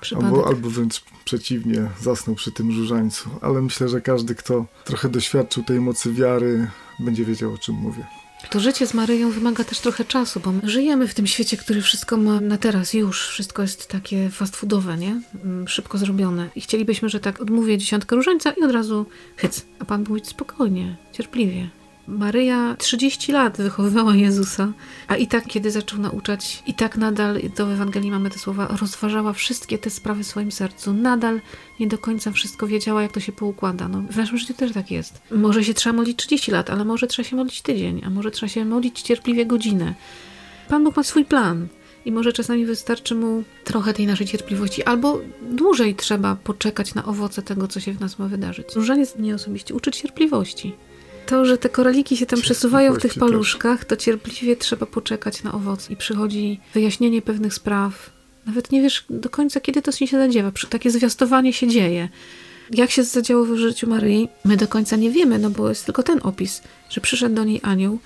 Przypadek. 0.00 0.28
albo, 0.30 0.46
albo 0.46 0.70
wręcz 0.70 1.04
przeciwnie, 1.24 1.90
zasnął 2.00 2.36
przy 2.36 2.52
tym 2.52 2.78
różańcu. 2.78 3.30
Ale 3.40 3.62
myślę, 3.62 3.88
że 3.88 4.00
każdy, 4.00 4.34
kto 4.34 4.66
trochę 4.84 5.08
doświadczył 5.08 5.64
tej 5.64 5.80
mocy 5.80 6.12
wiary, 6.12 6.70
będzie 7.00 7.24
wiedział, 7.24 7.52
o 7.52 7.58
czym 7.58 7.74
mówię. 7.74 8.06
To 8.50 8.60
życie 8.60 8.86
z 8.86 8.94
Maryją 8.94 9.30
wymaga 9.30 9.64
też 9.64 9.80
trochę 9.80 10.04
czasu, 10.04 10.40
bo 10.40 10.52
my 10.52 10.60
żyjemy 10.64 11.08
w 11.08 11.14
tym 11.14 11.26
świecie, 11.26 11.56
który 11.56 11.82
wszystko 11.82 12.16
ma 12.16 12.40
na 12.40 12.58
teraz, 12.58 12.94
już. 12.94 13.28
Wszystko 13.28 13.62
jest 13.62 13.86
takie 13.88 14.30
fast 14.30 14.56
foodowe, 14.56 14.96
nie? 14.96 15.20
Mm, 15.44 15.68
Szybko 15.68 15.98
zrobione. 15.98 16.48
I 16.56 16.60
chcielibyśmy, 16.60 17.08
że 17.08 17.20
tak 17.20 17.40
odmówię 17.40 17.78
dziesiątkę 17.78 18.16
różańca 18.16 18.52
i 18.52 18.62
od 18.62 18.70
razu 18.70 19.06
hyc. 19.36 19.62
A 19.78 19.84
Pan 19.84 20.04
mówi 20.08 20.20
spokojnie, 20.24 20.96
cierpliwie. 21.12 21.68
Maryja 22.08 22.76
30 22.78 23.32
lat 23.32 23.56
wychowywała 23.56 24.14
Jezusa, 24.14 24.72
a 25.08 25.16
i 25.16 25.26
tak, 25.26 25.46
kiedy 25.46 25.70
zaczął 25.70 25.98
nauczać, 26.00 26.62
i 26.66 26.74
tak 26.74 26.96
nadal, 26.96 27.40
w 27.56 27.60
Ewangelii 27.60 28.10
mamy 28.10 28.30
te 28.30 28.38
słowa, 28.38 28.76
rozważała 28.80 29.32
wszystkie 29.32 29.78
te 29.78 29.90
sprawy 29.90 30.24
w 30.24 30.26
swoim 30.26 30.52
sercu. 30.52 30.92
Nadal 30.92 31.40
nie 31.80 31.86
do 31.86 31.98
końca 31.98 32.30
wszystko 32.30 32.66
wiedziała, 32.66 33.02
jak 33.02 33.12
to 33.12 33.20
się 33.20 33.32
poukłada. 33.32 33.88
No, 33.88 34.02
w 34.10 34.16
naszym 34.16 34.38
życiu 34.38 34.54
też 34.54 34.72
tak 34.72 34.90
jest. 34.90 35.22
Może 35.30 35.64
się 35.64 35.74
trzeba 35.74 35.96
modlić 35.96 36.18
30 36.18 36.50
lat, 36.50 36.70
ale 36.70 36.84
może 36.84 37.06
trzeba 37.06 37.28
się 37.28 37.36
modlić 37.36 37.62
tydzień, 37.62 38.02
a 38.06 38.10
może 38.10 38.30
trzeba 38.30 38.50
się 38.50 38.64
modlić 38.64 39.02
cierpliwie 39.02 39.46
godzinę. 39.46 39.94
Pan 40.68 40.84
Bóg 40.84 40.96
ma 40.96 41.02
swój 41.02 41.24
plan. 41.24 41.68
I 42.04 42.12
może 42.12 42.32
czasami 42.32 42.66
wystarczy 42.66 43.14
mu 43.14 43.44
trochę 43.64 43.94
tej 43.94 44.06
naszej 44.06 44.26
cierpliwości, 44.26 44.84
albo 44.84 45.20
dłużej 45.50 45.94
trzeba 45.94 46.36
poczekać 46.36 46.94
na 46.94 47.04
owoce 47.04 47.42
tego, 47.42 47.68
co 47.68 47.80
się 47.80 47.92
w 47.92 48.00
nas 48.00 48.18
ma 48.18 48.28
wydarzyć. 48.28 48.66
Różaniec 48.74 49.16
mnie 49.16 49.34
osobiście 49.34 49.74
uczy 49.74 49.90
cierpliwości. 49.90 50.72
To, 51.26 51.44
że 51.44 51.58
te 51.58 51.68
koraliki 51.68 52.16
się 52.16 52.26
tam 52.26 52.40
przesuwają 52.40 52.94
w 52.94 53.02
tych 53.02 53.14
paluszkach, 53.14 53.84
to 53.84 53.96
cierpliwie 53.96 54.56
trzeba 54.56 54.86
poczekać 54.86 55.42
na 55.42 55.52
owoc 55.52 55.90
i 55.90 55.96
przychodzi 55.96 56.60
wyjaśnienie 56.74 57.22
pewnych 57.22 57.54
spraw. 57.54 58.10
Nawet 58.46 58.72
nie 58.72 58.82
wiesz 58.82 59.04
do 59.10 59.30
końca, 59.30 59.60
kiedy 59.60 59.82
to 59.82 59.92
się 59.92 60.06
zadziewa. 60.06 60.52
Takie 60.70 60.90
zwiastowanie 60.90 61.52
się 61.52 61.68
dzieje. 61.68 62.08
Jak 62.70 62.90
się 62.90 63.04
zadziało 63.04 63.44
w 63.44 63.56
życiu 63.56 63.88
Maryi, 63.88 64.28
my 64.44 64.56
do 64.56 64.68
końca 64.68 64.96
nie 64.96 65.10
wiemy, 65.10 65.38
no 65.38 65.50
bo 65.50 65.68
jest 65.68 65.84
tylko 65.84 66.02
ten 66.02 66.20
opis, 66.22 66.62
że 66.90 67.00
przyszedł 67.00 67.34
do 67.34 67.44
niej 67.44 67.60
anioł, 67.62 67.98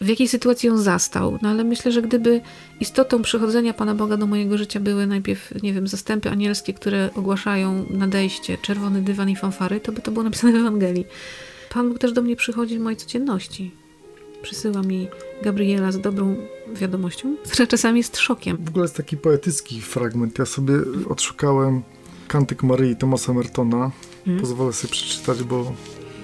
w 0.00 0.08
jakiej 0.08 0.28
sytuacji 0.28 0.66
ją 0.66 0.78
zastał. 0.78 1.38
No 1.42 1.48
ale 1.48 1.64
myślę, 1.64 1.92
że 1.92 2.02
gdyby 2.02 2.40
istotą 2.80 3.22
przychodzenia 3.22 3.74
Pana 3.74 3.94
Boga 3.94 4.16
do 4.16 4.26
mojego 4.26 4.58
życia 4.58 4.80
były 4.80 5.06
najpierw, 5.06 5.62
nie 5.62 5.72
wiem, 5.72 5.88
zastępy 5.88 6.30
anielskie, 6.30 6.74
które 6.74 7.10
ogłaszają 7.14 7.86
nadejście, 7.90 8.58
czerwony 8.58 9.02
dywan 9.02 9.30
i 9.30 9.36
fanfary, 9.36 9.80
to 9.80 9.92
by 9.92 10.02
to 10.02 10.10
było 10.10 10.24
napisane 10.24 10.52
w 10.52 10.56
Ewangelii. 10.56 11.06
Pan 11.76 11.88
Bóg 11.88 11.98
też 11.98 12.12
do 12.12 12.22
mnie 12.22 12.36
przychodzi 12.36 12.78
w 12.78 12.80
mojej 12.80 12.96
codzienności. 12.96 13.74
Przysyła 14.42 14.82
mi 14.82 15.08
Gabriela 15.42 15.92
z 15.92 16.00
dobrą 16.00 16.36
wiadomością, 16.74 17.36
która 17.52 17.66
czasami 17.66 17.98
jest 17.98 18.16
szokiem. 18.16 18.56
W 18.64 18.68
ogóle 18.68 18.84
jest 18.84 18.96
taki 18.96 19.16
poetycki 19.16 19.80
fragment. 19.80 20.38
Ja 20.38 20.46
sobie 20.46 20.74
odszukałem 21.08 21.82
Kantyk 22.28 22.62
Maryi 22.62 22.96
Tomasa 22.96 23.32
Mertona. 23.32 23.90
Mm. 24.26 24.40
Pozwolę 24.40 24.72
sobie 24.72 24.92
przeczytać, 24.92 25.42
bo, 25.42 25.72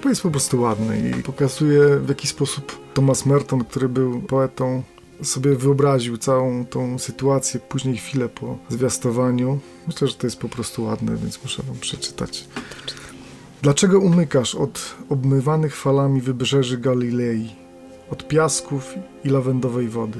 bo 0.03 0.09
jest 0.09 0.21
po 0.21 0.31
prostu 0.31 0.61
ładny 0.61 1.13
i 1.19 1.23
pokazuje 1.23 1.99
w 1.99 2.09
jaki 2.09 2.27
sposób 2.27 2.77
Thomas 2.93 3.25
Merton, 3.25 3.63
który 3.63 3.89
był 3.89 4.21
poetą, 4.21 4.83
sobie 5.23 5.55
wyobraził 5.55 6.17
całą 6.17 6.65
tą 6.65 6.99
sytuację 6.99 7.59
później 7.59 7.97
chwilę 7.97 8.29
po 8.29 8.57
zwiastowaniu. 8.69 9.59
Myślę, 9.87 10.07
że 10.07 10.13
to 10.13 10.27
jest 10.27 10.37
po 10.37 10.49
prostu 10.49 10.83
ładne, 10.83 11.15
więc 11.15 11.43
muszę 11.43 11.63
wam 11.63 11.79
przeczytać. 11.79 12.47
Dlaczego 13.63 13.99
umykasz 13.99 14.55
od 14.55 14.95
obmywanych 15.09 15.75
falami 15.75 16.21
wybrzeży 16.21 16.77
Galilei, 16.77 17.55
od 18.09 18.27
piasków 18.27 18.93
i 19.23 19.29
lawendowej 19.29 19.87
wody? 19.87 20.19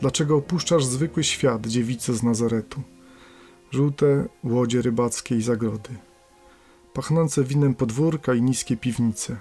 Dlaczego 0.00 0.36
opuszczasz 0.36 0.84
zwykły 0.84 1.24
świat, 1.24 1.66
dziewico 1.66 2.14
z 2.14 2.22
Nazaretu? 2.22 2.82
Żółte 3.70 4.28
łodzie 4.44 4.82
rybackie 4.82 5.36
i 5.36 5.42
zagrody, 5.42 5.90
pachnące 6.94 7.44
winem 7.44 7.74
podwórka 7.74 8.34
i 8.34 8.42
niskie 8.42 8.76
piwnice. 8.76 9.36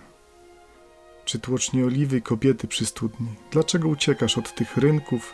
Czy 1.26 1.40
tłocznie 1.40 1.86
oliwy 1.86 2.22
kobiety 2.22 2.68
przy 2.68 2.86
studni? 2.86 3.28
Dlaczego 3.52 3.88
uciekasz 3.88 4.38
od 4.38 4.56
tych 4.56 4.78
rynków, 4.78 5.34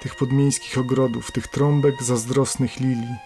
tych 0.00 0.16
podmiejskich 0.16 0.78
ogrodów, 0.78 1.32
tych 1.32 1.46
trąbek 1.46 2.02
zazdrosnych 2.02 2.80
lilii, 2.80 3.16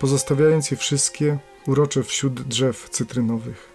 pozostawiając 0.00 0.70
je 0.70 0.76
wszystkie 0.76 1.38
urocze 1.68 2.02
wśród 2.02 2.42
drzew 2.42 2.88
cytrynowych? 2.90 3.68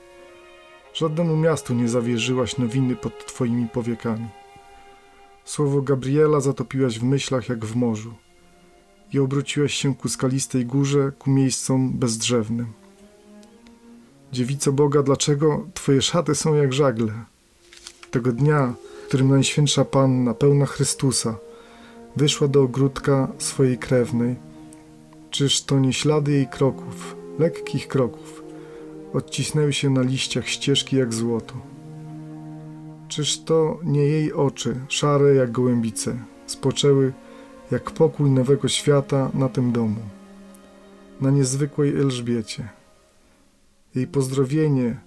Żadnemu 0.94 1.38
miastu 1.38 1.74
nie 1.74 1.90
zawierzyłaś 1.90 2.58
nowiny 2.58 2.96
pod 2.96 3.26
twoimi 3.26 3.68
powiekami. 3.68 4.28
Słowo 5.46 5.82
Gabriela 5.82 6.40
zatopiłaś 6.40 7.00
w 7.00 7.04
myślach 7.04 7.50
jak 7.50 7.66
w 7.66 7.76
morzu 7.76 8.14
i 9.14 9.20
obróciłaś 9.20 9.74
się 9.74 9.96
ku 9.96 10.10
skalistej 10.10 10.66
górze, 10.66 11.12
ku 11.20 11.30
miejscom 11.30 11.92
bezdrzewnym. 11.94 12.68
Dziewico 14.32 14.72
Boga, 14.72 15.04
dlaczego 15.04 15.68
twoje 15.74 16.02
szaty 16.02 16.36
są 16.36 16.56
jak 16.56 16.74
żagle? 16.74 17.14
Tego 18.12 18.32
dnia, 18.32 18.74
w 19.04 19.08
którym 19.08 19.30
Najświętsza 19.30 19.86
Panna, 19.86 20.34
pełna 20.34 20.66
Chrystusa, 20.66 21.36
wyszła 22.16 22.48
do 22.48 22.64
ogródka 22.64 23.28
swojej 23.38 23.78
krewnej, 23.78 24.36
czyż 25.30 25.62
to 25.62 25.80
nie 25.80 25.94
ślady 25.94 26.32
jej 26.32 26.48
kroków, 26.48 27.23
lekkich 27.40 27.88
kroków, 27.88 28.44
odcisnęły 29.14 29.74
się 29.74 29.90
na 29.90 30.02
liściach 30.02 30.48
ścieżki 30.48 30.96
jak 30.96 31.14
złoto? 31.14 31.54
Czyż 33.08 33.40
to 33.40 33.80
nie 33.84 34.02
jej 34.02 34.34
oczy, 34.34 34.76
szare 34.88 35.36
jak 35.36 35.52
gołębice, 35.52 36.18
spoczęły 36.46 37.14
jak 37.72 37.92
pokój 37.92 38.32
nowego 38.32 38.68
świata 38.68 39.32
na 39.34 39.50
tym 39.50 39.72
domu, 39.72 40.02
na 41.22 41.32
niezwykłej 41.32 41.98
Elżbiecie. 41.98 42.70
Jej 43.96 44.08
pozdrowienie 44.08 45.00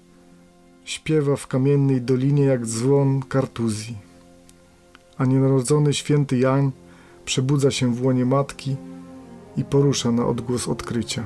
śpiewa 0.84 1.36
w 1.36 1.46
kamiennej 1.46 2.00
dolinie 2.00 2.44
jak 2.44 2.66
dzwon 2.66 3.22
kartuzji, 3.22 3.96
a 5.18 5.24
nienarodzony 5.24 5.94
święty 5.94 6.38
Jan 6.38 6.70
przebudza 7.24 7.70
się 7.70 7.94
w 7.94 8.04
łonie 8.04 8.24
matki 8.24 8.76
i 9.56 9.64
porusza 9.64 10.12
na 10.12 10.26
odgłos 10.26 10.68
odkrycia. 10.68 11.24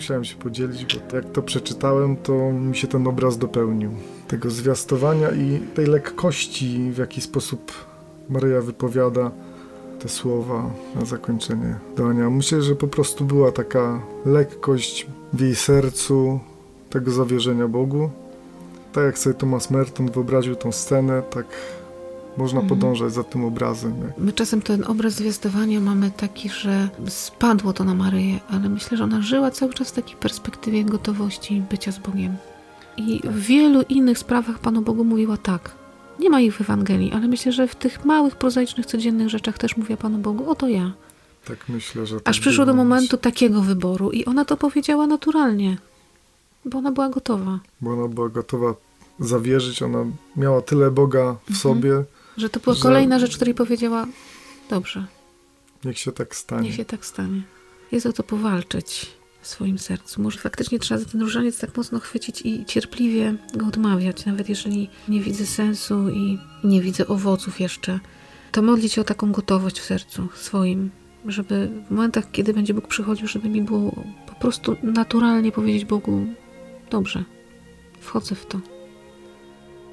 Musiałem 0.00 0.24
się 0.24 0.36
podzielić, 0.36 0.96
bo 0.96 1.16
jak 1.16 1.32
to 1.32 1.42
przeczytałem, 1.42 2.16
to 2.16 2.52
mi 2.52 2.76
się 2.76 2.88
ten 2.88 3.06
obraz 3.06 3.38
dopełnił. 3.38 3.90
Tego 4.28 4.50
zwiastowania 4.50 5.30
i 5.30 5.60
tej 5.74 5.86
lekkości, 5.86 6.90
w 6.92 6.98
jaki 6.98 7.20
sposób 7.20 7.72
Maryja 8.28 8.60
wypowiada 8.60 9.30
te 9.98 10.08
słowa 10.08 10.70
na 10.94 11.04
zakończenie 11.04 11.74
dania. 11.96 12.30
Myślę, 12.30 12.62
że 12.62 12.74
po 12.74 12.88
prostu 12.88 13.24
była 13.24 13.52
taka 13.52 14.02
lekkość 14.26 15.06
w 15.32 15.40
jej 15.40 15.54
sercu 15.54 16.40
tego 16.90 17.10
zawierzenia 17.10 17.68
Bogu. 17.68 18.10
Tak 18.92 19.04
jak 19.04 19.18
sobie 19.18 19.34
Thomas 19.34 19.70
Merton 19.70 20.10
wyobraził 20.10 20.56
tą 20.56 20.72
scenę, 20.72 21.22
tak 21.30 21.46
można 22.36 22.60
Mhm. 22.60 22.80
podążać 22.80 23.12
za 23.12 23.24
tym 23.24 23.44
obrazem. 23.44 23.94
Jak 24.06 24.18
My 24.18 24.32
czasem 24.32 24.62
ten 24.62 24.84
obraz 24.84 25.12
zwiastowania 25.12 25.80
mamy 25.80 26.10
taki, 26.10 26.48
że 26.48 26.88
spadło 27.08 27.72
to 27.72 27.84
na 27.84 27.94
Maryję, 27.94 28.40
ale 28.50 28.68
myślę, 28.68 28.96
że 28.98 29.04
ona 29.04 29.22
żyła 29.22 29.50
cały 29.50 29.74
czas 29.74 29.88
w 29.88 29.92
takiej 29.92 30.16
perspektywie 30.16 30.84
gotowości 30.84 31.62
bycia 31.70 31.92
z 31.92 31.98
Bogiem. 31.98 32.36
I 32.96 33.20
w 33.24 33.38
wielu 33.40 33.82
innych 33.82 34.18
sprawach 34.18 34.58
Panu 34.58 34.82
Bogu 34.82 35.04
mówiła 35.04 35.36
tak. 35.36 35.70
Nie 36.18 36.30
ma 36.30 36.40
ich 36.40 36.56
w 36.56 36.60
Ewangelii, 36.60 37.12
ale 37.12 37.28
myślę, 37.28 37.52
że 37.52 37.68
w 37.68 37.74
tych 37.74 38.04
małych, 38.04 38.36
prozaicznych, 38.36 38.86
codziennych 38.86 39.28
rzeczach 39.28 39.58
też 39.58 39.76
mówiła 39.76 39.96
Panu 39.96 40.18
Bogu, 40.18 40.50
oto 40.50 40.68
ja. 40.68 40.92
Tak 41.44 41.68
myślę, 41.68 42.06
że. 42.06 42.16
Aż 42.16 42.22
tak 42.22 42.34
przyszło 42.40 42.66
do 42.66 42.74
momentu 42.74 43.16
takiego 43.16 43.62
wyboru 43.62 44.10
i 44.10 44.24
ona 44.24 44.44
to 44.44 44.56
powiedziała 44.56 45.06
naturalnie, 45.06 45.76
bo 46.64 46.78
ona 46.78 46.92
była 46.92 47.08
gotowa. 47.08 47.58
Bo 47.80 47.92
ona 47.92 48.08
była 48.14 48.28
gotowa 48.28 48.74
zawierzyć, 49.20 49.82
ona 49.82 50.04
miała 50.36 50.60
tyle 50.62 50.90
Boga 50.90 51.32
w 51.44 51.50
Mhm. 51.50 51.56
sobie. 51.56 52.04
Że 52.40 52.50
to 52.50 52.60
była 52.60 52.76
Że- 52.76 52.82
kolejna 52.82 53.18
rzecz, 53.18 53.36
której 53.36 53.54
powiedziała, 53.54 54.06
dobrze. 54.70 55.06
Niech 55.84 55.98
się 55.98 56.12
tak 56.12 56.36
stanie. 56.36 56.62
Niech 56.62 56.74
się 56.76 56.84
tak 56.84 57.06
stanie. 57.06 57.42
Jest 57.92 58.06
o 58.06 58.12
to 58.12 58.22
powalczyć 58.22 59.06
w 59.40 59.46
swoim 59.46 59.78
sercu. 59.78 60.22
Może 60.22 60.38
faktycznie 60.38 60.78
trzeba 60.78 61.00
za 61.00 61.06
ten 61.06 61.20
różaniec 61.20 61.58
tak 61.58 61.76
mocno 61.76 62.00
chwycić 62.00 62.42
i 62.44 62.64
cierpliwie 62.64 63.34
go 63.54 63.66
odmawiać, 63.66 64.26
nawet 64.26 64.48
jeżeli 64.48 64.90
nie 65.08 65.20
widzę 65.20 65.46
sensu 65.46 66.08
i 66.08 66.38
nie 66.64 66.80
widzę 66.80 67.06
owoców 67.06 67.60
jeszcze. 67.60 68.00
To 68.52 68.62
modlić 68.62 68.92
się 68.92 69.00
o 69.00 69.04
taką 69.04 69.32
gotowość 69.32 69.80
w 69.80 69.84
sercu 69.84 70.28
swoim, 70.34 70.90
żeby 71.26 71.70
w 71.88 71.90
momentach, 71.90 72.30
kiedy 72.30 72.54
będzie 72.54 72.74
Bóg 72.74 72.88
przychodził, 72.88 73.28
żeby 73.28 73.48
mi 73.48 73.62
było 73.62 74.04
po 74.26 74.34
prostu 74.34 74.76
naturalnie 74.82 75.52
powiedzieć 75.52 75.84
Bogu: 75.84 76.26
Dobrze, 76.90 77.24
wchodzę 78.00 78.34
w 78.34 78.46
to. 78.46 78.60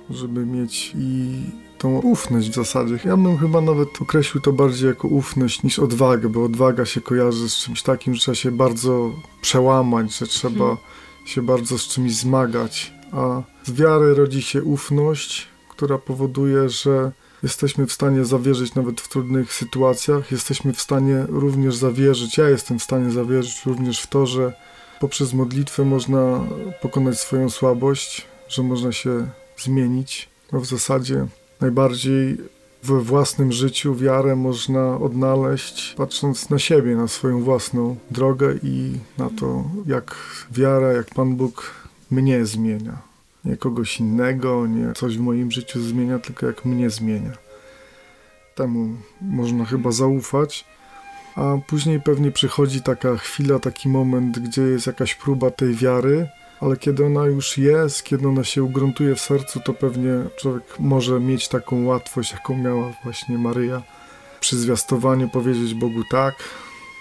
Żeby 0.10 0.46
mieć 0.46 0.94
i 0.96 1.42
tą 1.78 2.00
ufność 2.00 2.50
w 2.50 2.56
zasadzie. 2.56 3.00
Ja 3.06 3.18
bym 3.18 3.38
chyba 3.38 3.62
nawet 3.62 4.02
określił 4.02 4.42
to 4.42 4.54
bardziej 4.54 4.88
jako 4.88 5.08
ufność 5.08 5.64
niż 5.64 5.80
odwagę, 5.80 6.30
bo 6.30 6.44
odwaga 6.44 6.86
się 6.86 7.02
kojarzy 7.02 7.50
z 7.50 7.56
czymś 7.56 7.82
takim, 7.82 8.16
że 8.16 8.22
trzeba 8.22 8.36
się 8.36 8.52
bardzo 8.52 9.12
przełamać, 9.42 10.18
że 10.18 10.28
trzeba 10.28 10.66
hmm. 10.66 10.78
się 11.26 11.42
bardzo 11.42 11.78
z 11.78 11.88
czymś 11.88 12.16
zmagać. 12.16 12.94
A 13.12 13.42
z 13.64 13.72
wiary 13.72 14.14
rodzi 14.14 14.42
się 14.42 14.64
ufność, 14.64 15.48
która 15.70 15.98
powoduje, 15.98 16.70
że 16.70 17.12
jesteśmy 17.44 17.88
w 17.88 17.94
stanie 17.94 18.26
zawierzyć 18.26 18.76
nawet 18.76 19.02
w 19.02 19.08
trudnych 19.08 19.54
sytuacjach. 19.54 20.32
Jesteśmy 20.32 20.74
w 20.74 20.82
stanie 20.82 21.26
również 21.30 21.76
zawierzyć, 21.76 22.38
ja 22.38 22.50
jestem 22.50 22.80
w 22.80 22.84
stanie 22.84 23.12
zawierzyć 23.12 23.66
również 23.66 24.02
w 24.02 24.08
to, 24.08 24.26
że 24.26 24.54
poprzez 25.00 25.34
modlitwę 25.34 25.86
można 25.86 26.46
pokonać 26.82 27.20
swoją 27.20 27.50
słabość, 27.50 28.26
że 28.48 28.64
można 28.64 28.92
się 28.92 29.28
zmienić. 29.58 30.30
No 30.52 30.60
w 30.60 30.66
zasadzie 30.66 31.26
najbardziej 31.62 32.38
we 32.84 33.02
własnym 33.02 33.52
życiu 33.52 33.96
wiarę 33.96 34.36
można 34.36 34.98
odnaleźć 34.98 35.94
patrząc 35.98 36.50
na 36.50 36.60
siebie, 36.60 36.96
na 36.96 37.08
swoją 37.08 37.44
własną 37.44 37.96
drogę 38.12 38.56
i 38.64 38.94
na 39.18 39.30
to, 39.30 39.64
jak 39.86 40.16
wiara, 40.52 40.94
jak 40.94 41.06
Pan 41.06 41.36
Bóg 41.36 41.74
mnie 42.12 42.46
zmienia. 42.46 42.98
Nie 43.46 43.58
kogoś 43.58 44.00
innego, 44.00 44.68
nie 44.68 44.94
coś 44.94 45.18
w 45.18 45.22
moim 45.22 45.52
życiu 45.52 45.82
zmienia, 45.82 46.20
tylko 46.20 46.46
jak 46.46 46.66
mnie 46.66 46.90
zmienia. 46.90 47.32
Temu 48.56 48.96
można 49.22 49.66
chyba 49.66 49.92
zaufać. 49.92 50.66
A 51.36 51.58
później 51.68 52.02
pewnie 52.02 52.32
przychodzi 52.32 52.82
taka 52.82 53.18
chwila, 53.18 53.60
taki 53.60 53.90
moment, 53.90 54.40
gdzie 54.40 54.62
jest 54.62 54.88
jakaś 54.88 55.16
próba 55.16 55.52
tej 55.52 55.74
wiary, 55.74 56.28
ale 56.62 56.78
kiedy 56.78 57.06
ona 57.06 57.26
już 57.26 57.58
jest, 57.58 58.04
kiedy 58.04 58.28
ona 58.28 58.44
się 58.44 58.64
ugruntuje 58.64 59.16
w 59.16 59.22
sercu, 59.22 59.60
to 59.60 59.74
pewnie 59.74 60.12
człowiek 60.38 60.64
może 60.80 61.20
mieć 61.20 61.48
taką 61.48 61.86
łatwość, 61.86 62.32
jaką 62.32 62.58
miała 62.58 62.94
właśnie 63.04 63.38
Maryja. 63.38 63.82
Przy 64.40 64.58
zwiastowaniu 64.58 65.30
powiedzieć 65.30 65.74
Bogu 65.74 66.04
tak, 66.12 66.36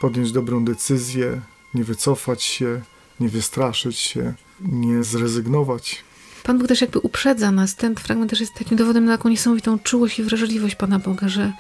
podjąć 0.01 0.33
dobrą 0.33 0.65
decyzję, 0.65 1.41
nie 1.75 1.85
wycofać 1.85 2.43
się, 2.43 2.81
nie 3.21 3.29
wystraszyć 3.29 3.99
się, 3.99 4.35
nie 4.61 5.05
zrezygnować. 5.05 6.05
Pan 6.43 6.59
Bóg 6.59 6.69
też 6.69 6.81
jakby 6.81 6.99
uprzedza 6.99 7.51
nas. 7.51 7.75
Ten 7.75 7.95
fragment 7.95 8.31
też 8.31 8.41
jest 8.41 8.55
takim 8.55 8.77
dowodem 8.77 9.05
na 9.05 9.17
taką 9.17 9.29
niesamowitą 9.29 9.79
czułość 9.79 10.19
i 10.19 10.23
wrażliwość 10.23 10.75
Pana 10.75 10.99
Boga, 10.99 11.29
że 11.29 11.53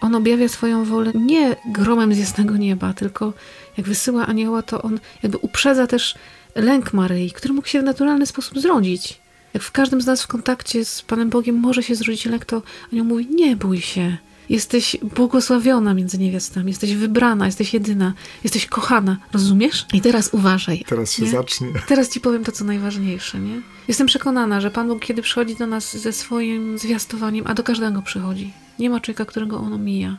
On 0.00 0.14
objawia 0.14 0.48
swoją 0.48 0.84
wolę 0.84 1.12
nie 1.14 1.56
gromem 1.66 2.14
z 2.14 2.18
jasnego 2.18 2.56
nieba, 2.56 2.94
tylko 2.94 3.32
jak 3.76 3.86
wysyła 3.86 4.26
anioła, 4.26 4.62
to 4.62 4.82
On 4.82 5.00
jakby 5.22 5.38
uprzedza 5.38 5.86
też 5.86 6.14
lęk 6.56 6.92
Maryi, 6.92 7.30
który 7.30 7.54
mógł 7.54 7.68
się 7.68 7.80
w 7.80 7.84
naturalny 7.84 8.26
sposób 8.26 8.58
zrodzić. 8.58 9.20
Jak 9.54 9.62
w 9.62 9.72
każdym 9.72 10.00
z 10.00 10.06
nas 10.06 10.22
w 10.22 10.26
kontakcie 10.26 10.84
z 10.84 11.02
Panem 11.02 11.30
Bogiem 11.30 11.56
może 11.56 11.82
się 11.82 11.94
zrodzić 11.94 12.26
lęk, 12.26 12.44
to 12.44 12.62
anioł 12.92 13.06
mówi, 13.06 13.26
nie 13.30 13.56
bój 13.56 13.80
się. 13.80 14.16
Jesteś 14.48 14.96
błogosławiona 15.02 15.94
między 15.94 16.18
niewiastami, 16.18 16.68
jesteś 16.68 16.94
wybrana, 16.94 17.46
jesteś 17.46 17.74
jedyna, 17.74 18.14
jesteś 18.44 18.66
kochana. 18.66 19.16
Rozumiesz? 19.32 19.86
I 19.92 20.00
teraz 20.00 20.30
uważaj. 20.32 20.84
Teraz 20.88 21.12
się 21.12 21.22
nie? 21.22 21.30
zacznie. 21.30 21.68
Teraz 21.86 22.10
ci 22.10 22.20
powiem 22.20 22.44
to, 22.44 22.52
co 22.52 22.64
najważniejsze, 22.64 23.38
nie? 23.38 23.60
Jestem 23.88 24.06
przekonana, 24.06 24.60
że 24.60 24.70
Pan 24.70 24.88
Bóg, 24.88 25.00
kiedy 25.00 25.22
przychodzi 25.22 25.56
do 25.56 25.66
nas 25.66 25.96
ze 25.96 26.12
swoim 26.12 26.78
zwiastowaniem, 26.78 27.44
a 27.48 27.54
do 27.54 27.62
każdego 27.62 28.02
przychodzi, 28.02 28.52
nie 28.78 28.90
ma 28.90 29.00
człowieka, 29.00 29.24
którego 29.24 29.58
ono 29.58 29.78
mija. 29.78 30.16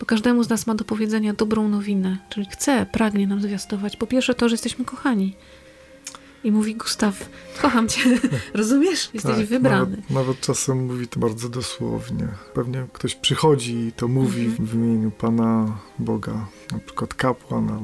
Bo 0.00 0.06
każdemu 0.06 0.44
z 0.44 0.48
nas 0.48 0.66
ma 0.66 0.74
do 0.74 0.84
powiedzenia 0.84 1.34
dobrą 1.34 1.68
nowinę, 1.68 2.18
czyli 2.28 2.46
chce, 2.50 2.86
pragnie 2.92 3.26
nam 3.26 3.40
zwiastować. 3.40 3.96
Po 3.96 4.06
pierwsze 4.06 4.34
to, 4.34 4.48
że 4.48 4.54
jesteśmy 4.54 4.84
kochani 4.84 5.34
i 6.44 6.52
mówi 6.52 6.74
Gustaw, 6.76 7.28
kocham 7.62 7.88
cię, 7.88 8.00
rozumiesz? 8.54 9.10
Jesteś 9.14 9.36
tak, 9.36 9.46
wybrany. 9.46 9.90
Nawet, 9.90 10.10
nawet, 10.10 10.40
czasem 10.40 10.86
mówi 10.86 11.08
to 11.08 11.20
bardzo 11.20 11.48
dosłownie. 11.48 12.28
Pewnie 12.54 12.86
ktoś 12.92 13.14
przychodzi 13.14 13.74
i 13.74 13.92
to 13.92 14.08
mówi 14.08 14.44
mhm. 14.44 14.66
w 14.68 14.74
imieniu 14.74 15.10
Pana 15.10 15.78
Boga, 15.98 16.46
na 16.72 16.78
przykład 16.78 17.14
kapłana. 17.14 17.80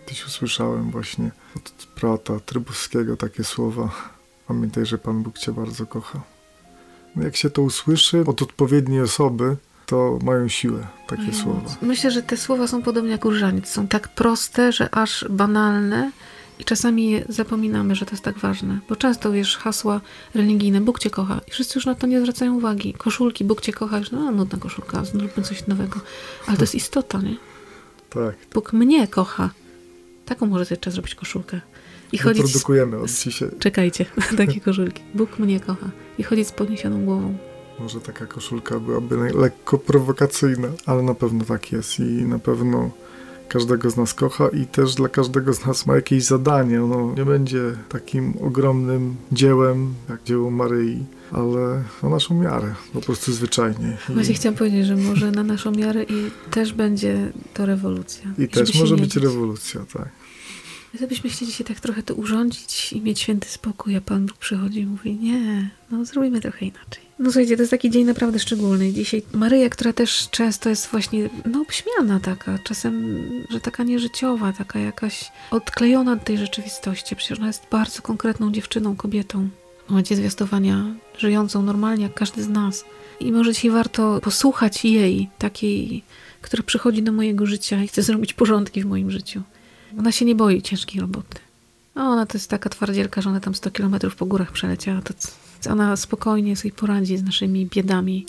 Kiedyś 0.00 0.26
usłyszałem 0.26 0.90
właśnie 0.90 1.30
od 1.56 1.86
brata 2.00 2.40
Trybowskiego 2.40 3.16
takie 3.16 3.44
słowa. 3.44 4.12
Pamiętaj, 4.48 4.86
że 4.86 4.98
Pan 4.98 5.22
Bóg 5.22 5.38
cię 5.38 5.52
bardzo 5.52 5.86
kocha. 5.86 6.22
No 7.16 7.22
jak 7.22 7.36
się 7.36 7.50
to 7.50 7.62
usłyszy 7.62 8.24
od 8.26 8.42
odpowiedniej 8.42 9.00
osoby, 9.00 9.56
to 9.86 10.18
mają 10.22 10.48
siłę 10.48 10.86
takie 11.06 11.22
Mają 11.22 11.34
słowa. 11.34 11.76
Myślę, 11.82 12.10
że 12.10 12.22
te 12.22 12.36
słowa 12.36 12.66
są 12.66 12.82
podobnie 12.82 13.10
jak 13.10 13.24
różaniec. 13.24 13.68
Są 13.68 13.88
tak 13.88 14.08
proste, 14.08 14.72
że 14.72 14.94
aż 14.94 15.24
banalne, 15.30 16.12
i 16.62 16.64
czasami 16.64 17.22
zapominamy, 17.28 17.94
że 17.94 18.06
to 18.06 18.10
jest 18.10 18.24
tak 18.24 18.38
ważne, 18.38 18.78
bo 18.88 18.96
często 18.96 19.32
wiesz 19.32 19.56
hasła 19.56 20.00
religijne, 20.34 20.80
Bóg 20.80 20.98
cię 20.98 21.10
kocha 21.10 21.40
i 21.48 21.50
wszyscy 21.50 21.78
już 21.78 21.86
na 21.86 21.94
to 21.94 22.06
nie 22.06 22.20
zwracają 22.20 22.54
uwagi. 22.54 22.94
Koszulki, 22.94 23.44
Bóg 23.44 23.60
cię 23.60 23.72
kocha, 23.72 23.98
już 23.98 24.10
no 24.10 24.32
nudna 24.32 24.58
koszulka, 24.58 25.04
zróbmy 25.04 25.42
coś 25.42 25.66
nowego. 25.66 26.00
Ale 26.46 26.56
to 26.56 26.62
jest 26.62 26.74
istota, 26.74 27.18
nie? 27.20 27.36
Tak. 28.10 28.34
Bóg 28.54 28.72
mnie 28.72 29.08
kocha. 29.08 29.50
Taką 30.26 30.46
może 30.46 30.66
jeszcze 30.70 30.90
zrobić 30.90 31.14
koszulkę. 31.14 31.60
I 32.12 32.18
chodzić 32.18 32.52
produkujemy 32.52 32.98
od 32.98 33.10
dzisiaj. 33.10 33.48
Czekajcie, 33.58 34.06
takie 34.36 34.60
koszulki. 34.60 35.02
Bóg 35.14 35.38
mnie 35.38 35.60
kocha. 35.60 35.90
I 36.18 36.22
chodzić 36.22 36.48
z 36.48 36.52
podniesioną 36.52 37.04
głową. 37.04 37.38
Może 37.78 38.00
taka 38.00 38.26
koszulka 38.26 38.80
byłaby 38.80 39.16
lekko 39.34 39.78
prowokacyjna, 39.78 40.68
ale 40.86 41.02
na 41.02 41.14
pewno 41.14 41.44
tak 41.44 41.72
jest 41.72 42.00
i 42.00 42.02
na 42.02 42.38
pewno 42.38 42.90
każdego 43.52 43.90
z 43.90 43.96
nas 43.96 44.14
kocha 44.14 44.48
i 44.48 44.66
też 44.66 44.94
dla 44.94 45.08
każdego 45.08 45.54
z 45.54 45.66
nas 45.66 45.86
ma 45.86 45.94
jakieś 45.96 46.24
zadanie. 46.24 46.84
Ono 46.84 47.14
nie 47.16 47.24
będzie 47.24 47.62
takim 47.88 48.34
ogromnym 48.40 49.16
dziełem 49.32 49.94
jak 50.08 50.22
dzieło 50.24 50.50
Maryi, 50.50 51.04
ale 51.32 51.84
na 52.02 52.08
naszą 52.08 52.42
miarę, 52.42 52.74
po 52.92 53.00
prostu 53.00 53.32
zwyczajnie. 53.32 53.96
Właśnie 54.08 54.32
I... 54.32 54.36
chciałam 54.36 54.56
powiedzieć, 54.56 54.86
że 54.86 54.96
może 54.96 55.30
na 55.30 55.42
naszą 55.42 55.70
miarę 55.70 56.02
i 56.02 56.30
też 56.50 56.72
będzie 56.72 57.32
to 57.54 57.66
rewolucja. 57.66 58.24
I 58.38 58.48
też 58.48 58.74
może 58.74 58.96
być 58.96 59.16
rewolucja, 59.16 59.80
tak. 59.92 60.08
Gdybyśmy 60.94 61.30
chcieli 61.30 61.52
się 61.52 61.64
tak 61.64 61.80
trochę 61.80 62.02
to 62.02 62.14
urządzić 62.14 62.92
i 62.92 63.00
mieć 63.00 63.20
święty 63.20 63.48
spokój, 63.48 63.96
a 63.96 64.00
Pan 64.00 64.26
Bóg 64.26 64.36
przychodzi 64.36 64.80
i 64.80 64.86
mówi, 64.86 65.14
nie, 65.16 65.70
no 65.90 66.04
zrobimy 66.04 66.40
trochę 66.40 66.66
inaczej. 66.66 67.02
No 67.22 67.30
słuchajcie, 67.30 67.56
to 67.56 67.62
jest 67.62 67.70
taki 67.70 67.90
dzień 67.90 68.04
naprawdę 68.04 68.38
szczególny. 68.38 68.92
Dzisiaj 68.92 69.22
Maryja, 69.32 69.70
która 69.70 69.92
też 69.92 70.30
często 70.30 70.68
jest 70.68 70.86
właśnie, 70.86 71.30
no 71.46 71.60
obśmiana 71.60 72.20
taka, 72.20 72.58
czasem, 72.58 73.20
że 73.50 73.60
taka 73.60 73.82
nieżyciowa, 73.82 74.52
taka 74.52 74.78
jakaś 74.78 75.32
odklejona 75.50 76.12
od 76.12 76.24
tej 76.24 76.38
rzeczywistości. 76.38 77.16
Przecież 77.16 77.38
ona 77.38 77.46
jest 77.46 77.62
bardzo 77.70 78.02
konkretną 78.02 78.52
dziewczyną, 78.52 78.96
kobietą. 78.96 79.48
W 79.86 79.90
momencie 79.90 80.16
zwiastowania, 80.16 80.94
żyjącą 81.18 81.62
normalnie 81.62 82.04
jak 82.04 82.14
każdy 82.14 82.42
z 82.42 82.48
nas. 82.48 82.84
I 83.20 83.32
może 83.32 83.52
dzisiaj 83.52 83.70
warto 83.70 84.20
posłuchać 84.20 84.84
jej, 84.84 85.28
takiej, 85.38 86.02
która 86.40 86.62
przychodzi 86.62 87.02
do 87.02 87.12
mojego 87.12 87.46
życia 87.46 87.82
i 87.82 87.88
chce 87.88 88.02
zrobić 88.02 88.34
porządki 88.34 88.82
w 88.82 88.86
moim 88.86 89.10
życiu. 89.10 89.42
Ona 89.98 90.12
się 90.12 90.24
nie 90.24 90.34
boi 90.34 90.62
ciężkiej 90.62 91.00
roboty. 91.00 91.38
Ona 91.94 92.26
to 92.26 92.38
jest 92.38 92.50
taka 92.50 92.68
twardzielka, 92.68 93.22
że 93.22 93.30
ona 93.30 93.40
tam 93.40 93.54
100 93.54 93.70
kilometrów 93.70 94.16
po 94.16 94.26
górach 94.26 94.52
przeleciała. 94.52 95.02
To 95.02 95.14
ona 95.66 95.96
spokojnie 95.96 96.56
sobie 96.56 96.72
poradzi 96.72 97.16
z 97.16 97.22
naszymi 97.22 97.66
biedami. 97.66 98.26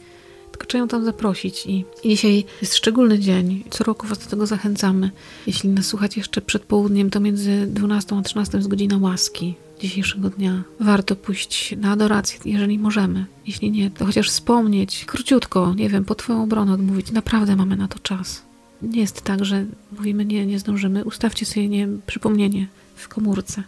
Tylko 0.52 0.66
trzeba 0.68 0.80
ją 0.80 0.88
tam 0.88 1.06
zaprosić. 1.06 1.66
I, 1.66 1.86
I 2.04 2.10
dzisiaj 2.10 2.46
jest 2.62 2.76
szczególny 2.76 3.20
dzień. 3.20 3.64
Co 3.70 3.84
roku 3.84 4.08
Was 4.08 4.18
do 4.18 4.26
tego 4.26 4.46
zachęcamy. 4.46 5.12
Jeśli 5.48 5.70
nas 5.70 5.86
słuchać 5.86 6.18
jeszcze 6.18 6.42
przed 6.42 6.64
południem, 6.64 7.10
to 7.10 7.20
między 7.20 7.68
12 7.68 8.18
a 8.18 8.22
13 8.22 8.58
jest 8.58 8.70
godzina 8.70 8.98
łaski 8.98 9.54
dzisiejszego 9.80 10.30
dnia. 10.30 10.64
Warto 10.80 11.16
pójść 11.16 11.76
na 11.78 11.92
adorację, 11.92 12.40
jeżeli 12.46 12.80
możemy. 12.80 13.26
Jeśli 13.48 13.72
nie, 13.72 13.92
to 13.92 14.06
chociaż 14.06 14.30
wspomnieć, 14.30 15.06
króciutko, 15.06 15.74
nie 15.74 15.90
wiem, 15.90 16.06
po 16.06 16.16
Twoją 16.16 16.44
obronę 16.44 16.74
odmówić. 16.74 17.12
Naprawdę 17.12 17.56
mamy 17.56 17.76
na 17.76 17.88
to 17.88 18.00
czas. 18.00 18.42
Nie 18.82 19.02
jest 19.02 19.22
tak, 19.22 19.46
że 19.46 19.66
mówimy 19.98 20.26
nie, 20.26 20.46
nie 20.46 20.60
zdążymy. 20.60 21.06
Ustawcie 21.06 21.46
sobie 21.46 21.70
nie, 21.70 21.88
przypomnienie 22.08 22.68
w 22.96 23.08
komórce 23.08 23.64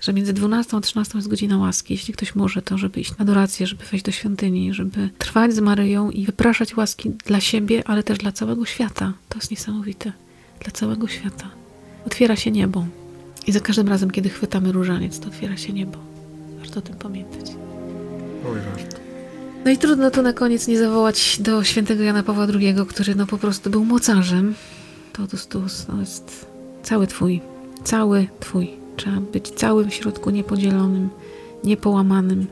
że 0.00 0.12
między 0.12 0.32
12 0.32 0.76
a 0.76 0.80
13 0.80 1.18
jest 1.18 1.28
godzina 1.28 1.58
łaski. 1.58 1.94
Jeśli 1.94 2.14
ktoś 2.14 2.34
może, 2.34 2.62
to 2.62 2.78
żeby 2.78 3.00
iść 3.00 3.10
na 3.10 3.16
adorację, 3.18 3.66
żeby 3.66 3.84
wejść 3.84 4.04
do 4.04 4.12
świątyni, 4.12 4.74
żeby 4.74 5.10
trwać 5.18 5.54
z 5.54 5.60
Maryją 5.60 6.10
i 6.10 6.24
wypraszać 6.24 6.76
łaski 6.76 7.10
dla 7.10 7.40
siebie, 7.40 7.82
ale 7.86 8.02
też 8.02 8.18
dla 8.18 8.32
całego 8.32 8.64
świata. 8.64 9.12
To 9.28 9.38
jest 9.38 9.50
niesamowite. 9.50 10.12
Dla 10.60 10.72
całego 10.72 11.08
świata. 11.08 11.50
Otwiera 12.06 12.36
się 12.36 12.50
niebo. 12.50 12.86
I 13.46 13.52
za 13.52 13.60
każdym 13.60 13.88
razem, 13.88 14.10
kiedy 14.10 14.28
chwytamy 14.28 14.72
różaniec, 14.72 15.20
to 15.20 15.28
otwiera 15.28 15.56
się 15.56 15.72
niebo. 15.72 15.98
Warto 16.58 16.78
o 16.78 16.82
tym 16.82 16.94
pamiętać. 16.94 17.50
Oj, 18.46 18.58
warto. 18.74 18.96
No 19.64 19.70
i 19.70 19.78
trudno 19.78 20.10
tu 20.10 20.22
na 20.22 20.32
koniec 20.32 20.68
nie 20.68 20.78
zawołać 20.78 21.36
do 21.40 21.64
świętego 21.64 22.02
Jana 22.02 22.22
Pawła 22.22 22.46
II, 22.54 22.74
który 22.88 23.14
no 23.14 23.26
po 23.26 23.38
prostu 23.38 23.70
był 23.70 23.84
mocarzem. 23.84 24.54
Totus 25.12 25.46
tuus, 25.46 25.86
no 25.88 26.00
jest 26.00 26.46
cały 26.82 27.06
twój, 27.06 27.40
cały 27.84 28.28
twój. 28.40 28.70
Trzeba 28.98 29.20
być 29.20 29.48
całym 29.48 29.90
w 29.90 29.94
środku 29.94 30.30
niepodzielonym, 30.30 31.08
niepołamanym 31.64 32.46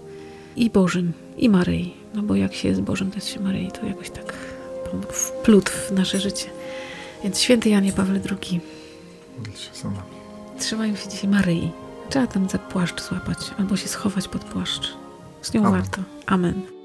i 0.56 0.70
Bożym, 0.70 1.12
i 1.36 1.48
Maryi. 1.48 1.94
No 2.14 2.22
bo 2.22 2.34
jak 2.34 2.54
się 2.54 2.68
jest 2.68 2.80
Bożym, 2.80 3.10
to 3.10 3.16
jest 3.16 3.28
się 3.28 3.40
Maryi, 3.40 3.72
to 3.72 3.86
jakoś 3.86 4.10
tak 4.10 4.32
wplótł 5.12 5.72
w 5.72 5.92
nasze 5.92 6.20
życie. 6.20 6.46
Więc 7.24 7.40
święty 7.40 7.68
Janie 7.68 7.92
Pawle 7.92 8.20
II, 8.30 8.60
Módl 9.38 9.50
się 9.50 9.70
za 9.74 9.88
nami. 9.88 10.02
trzymajmy 10.58 10.96
się 10.96 11.08
dzisiaj 11.08 11.30
Maryi. 11.30 11.70
Trzeba 12.10 12.26
tam 12.26 12.48
za 12.48 12.58
płaszcz 12.58 13.02
złapać, 13.02 13.38
albo 13.58 13.76
się 13.76 13.88
schować 13.88 14.28
pod 14.28 14.44
płaszcz. 14.44 14.94
Z 15.42 15.52
nią 15.54 15.60
Amen. 15.60 15.72
warto. 15.80 16.02
Amen. 16.26 16.75